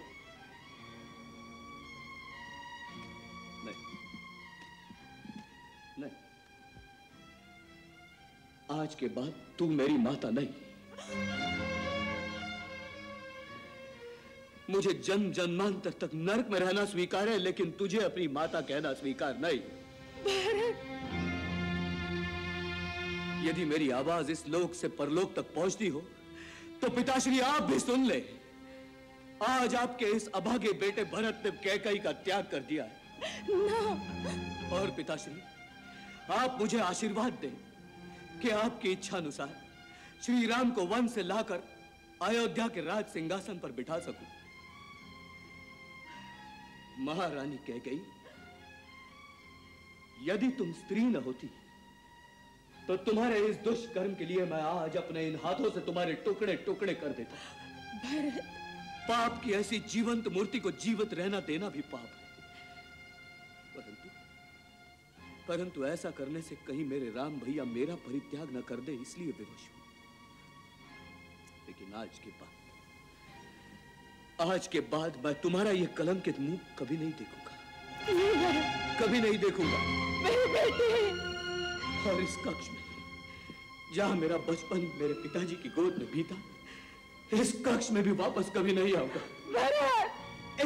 नहीं। 6.00 6.12
आज 8.72 8.96
के 8.96 9.08
बाद 9.08 9.34
तू 9.60 9.68
मेरी 9.68 9.98
माता 9.98 10.30
नहीं। 10.30 11.99
मुझे 14.70 14.94
जन्म 15.06 15.32
जन्मांतर 15.32 15.94
तक 16.02 16.10
नरक 16.16 16.50
में 16.52 16.60
रहना 16.60 16.86
स्वीकार 16.86 17.30
है 17.30 17.38
लेकिन 17.38 17.72
तुझे 17.80 18.00
अपनी 18.00 18.28
माता 18.30 18.62
कहना 18.62 18.94
स्वीकार 18.94 19.38
नहीं। 19.38 19.60
यदि 23.48 23.66
मेरी 23.66 23.90
आवाज़ 23.92 24.32
इस 24.32 24.48
लोक 24.48 24.74
से 24.74 24.88
परलोक 24.96 25.34
तक 25.36 25.54
पहुँचती 25.56 25.88
हो 25.88 26.02
तो 26.82 26.90
पिताश्री 26.90 27.40
आप 27.42 27.64
भी 27.64 27.80
सुन 27.80 28.06
ले। 28.06 28.24
आज 29.44 29.76
आपके 29.76 30.06
इस 30.16 30.28
अभागे 30.36 30.74
बेटे 30.80 31.04
भरत 31.12 31.42
ने 31.46 31.52
कैकई 31.64 32.00
का 32.00 32.12
त्याग 32.24 32.48
कर 32.52 32.60
दिया 32.70 32.84
है। 32.84 32.92
ना। 33.50 34.78
और 34.78 34.92
पिताश्री 34.98 35.42
आप 36.32 36.58
मुझे 36.62 36.80
आशीर्वाद 36.80 37.34
दें 37.42 37.56
कि 38.42 38.50
आपकी 38.58 38.92
इच्छा 38.92 39.18
अनुसार 39.18 39.56
श्री 40.26 40.46
राम 40.46 40.72
को 40.72 40.86
वन 40.88 41.08
से 41.08 41.24
लाकर 41.24 41.64
अयोध्या 42.22 42.68
के 42.68 42.82
राज 42.82 43.06
सिंहासन 43.06 43.60
पर 43.60 43.72
बिठा 43.72 44.00
सकूँ। 44.00 44.28
महारानी 47.00 47.58
कह 47.68 47.78
गई 47.86 48.00
यदि 50.24 50.50
तुम 50.58 50.72
स्त्री 50.74 51.04
न 51.04 51.16
होती 51.26 51.50
तो 52.88 52.96
तुम्हारे 53.00 53.40
इस 53.48 53.56
दुष्कर्म 53.58 54.14
के 54.16 54.26
लिए 54.26 54.46
मैं 54.46 54.62
आज 54.62 54.96
अपने 54.98 55.28
इन 55.28 55.36
हाथों 55.44 55.70
से 55.70 55.80
तुम्हारे 55.82 56.14
टुकड़े 56.26 56.56
टुकड़े 56.66 56.94
कर 56.96 57.12
देता 57.14 57.36
भरत। 58.04 58.44
पाप 59.10 59.42
की 59.44 59.52
ऐसी 59.54 59.80
जीवंत 59.90 60.28
मूर्ति 60.28 60.60
को 60.60 60.72
जीवित 60.78 61.14
रहना 61.14 61.40
देना 61.42 61.70
भी 61.70 61.82
पाप 61.94 62.06
है। 62.06 62.18
परंतु 63.76 64.10
परंतु 65.48 65.86
ऐसा 65.86 66.12
करने 66.12 66.42
से 66.42 66.56
कहीं 66.68 66.86
मेरे 66.86 67.10
राम 67.10 67.40
भैया 67.40 67.64
मेरा 67.68 67.96
परित्याग 68.08 68.56
न 68.58 68.62
कर 68.62 68.80
दे 68.82 68.94
इसलिए 69.02 69.32
विवश 69.38 69.64
हूँ। 69.68 69.84
लेकिन 71.68 71.94
आज 71.94 72.20
के 72.20 72.32
बाद 72.32 72.59
आज 74.42 74.68
के 74.74 74.80
बाद 74.92 75.14
मैं 75.24 75.34
तुम्हारा 75.42 75.72
यह 75.72 75.88
कलंकित 75.98 76.40
मुँह 76.40 76.60
कभी 76.80 76.98
नहीं 76.98 77.12
देखूँगा। 77.12 77.54
कभी 79.00 79.20
नहीं 79.22 79.38
देखूँगा। 79.38 79.80
मेरे 80.24 80.46
बेटे। 80.54 80.88
और 82.10 82.22
इस 82.24 82.36
कक्ष 82.46 82.70
में 82.70 82.78
जहाँ 83.96 84.16
मेरा 84.16 84.38
बचपन 84.48 84.80
मेरे 85.02 85.14
पिताजी 85.24 85.56
की 85.64 85.70
गोद 85.70 85.98
में 85.98 86.08
बीता 86.14 86.38
इस 87.42 87.52
कक्ष 87.66 87.92
में 87.92 88.02
भी 88.04 88.12
वापस 88.22 88.52
कभी 88.56 88.74
नहीं 88.74 88.96
आऊँगा। 88.96 89.22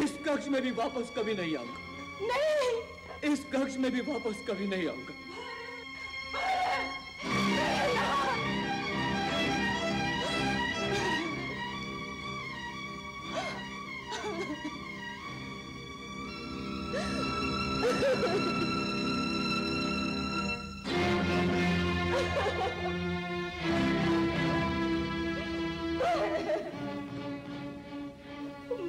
इस 0.03 0.17
कक्ष 0.27 0.47
में 0.47 0.61
भी 0.61 0.71
वापस 0.71 1.13
कभी 1.17 1.33
नहीं 1.33 1.55
आऊँगा। 1.57 1.79
नहीं। 2.29 3.33
इस 3.33 3.45
कक्ष 3.53 3.77
में 3.77 3.91
भी 3.91 4.01
वापस 4.11 4.45
कभी 4.49 4.67
नहीं 4.67 4.87
आऊँगा। 4.87 5.13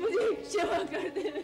मुझे 0.00 0.26
क्षमा 0.42 0.78
कर 0.92 1.08
दे। 1.16 1.43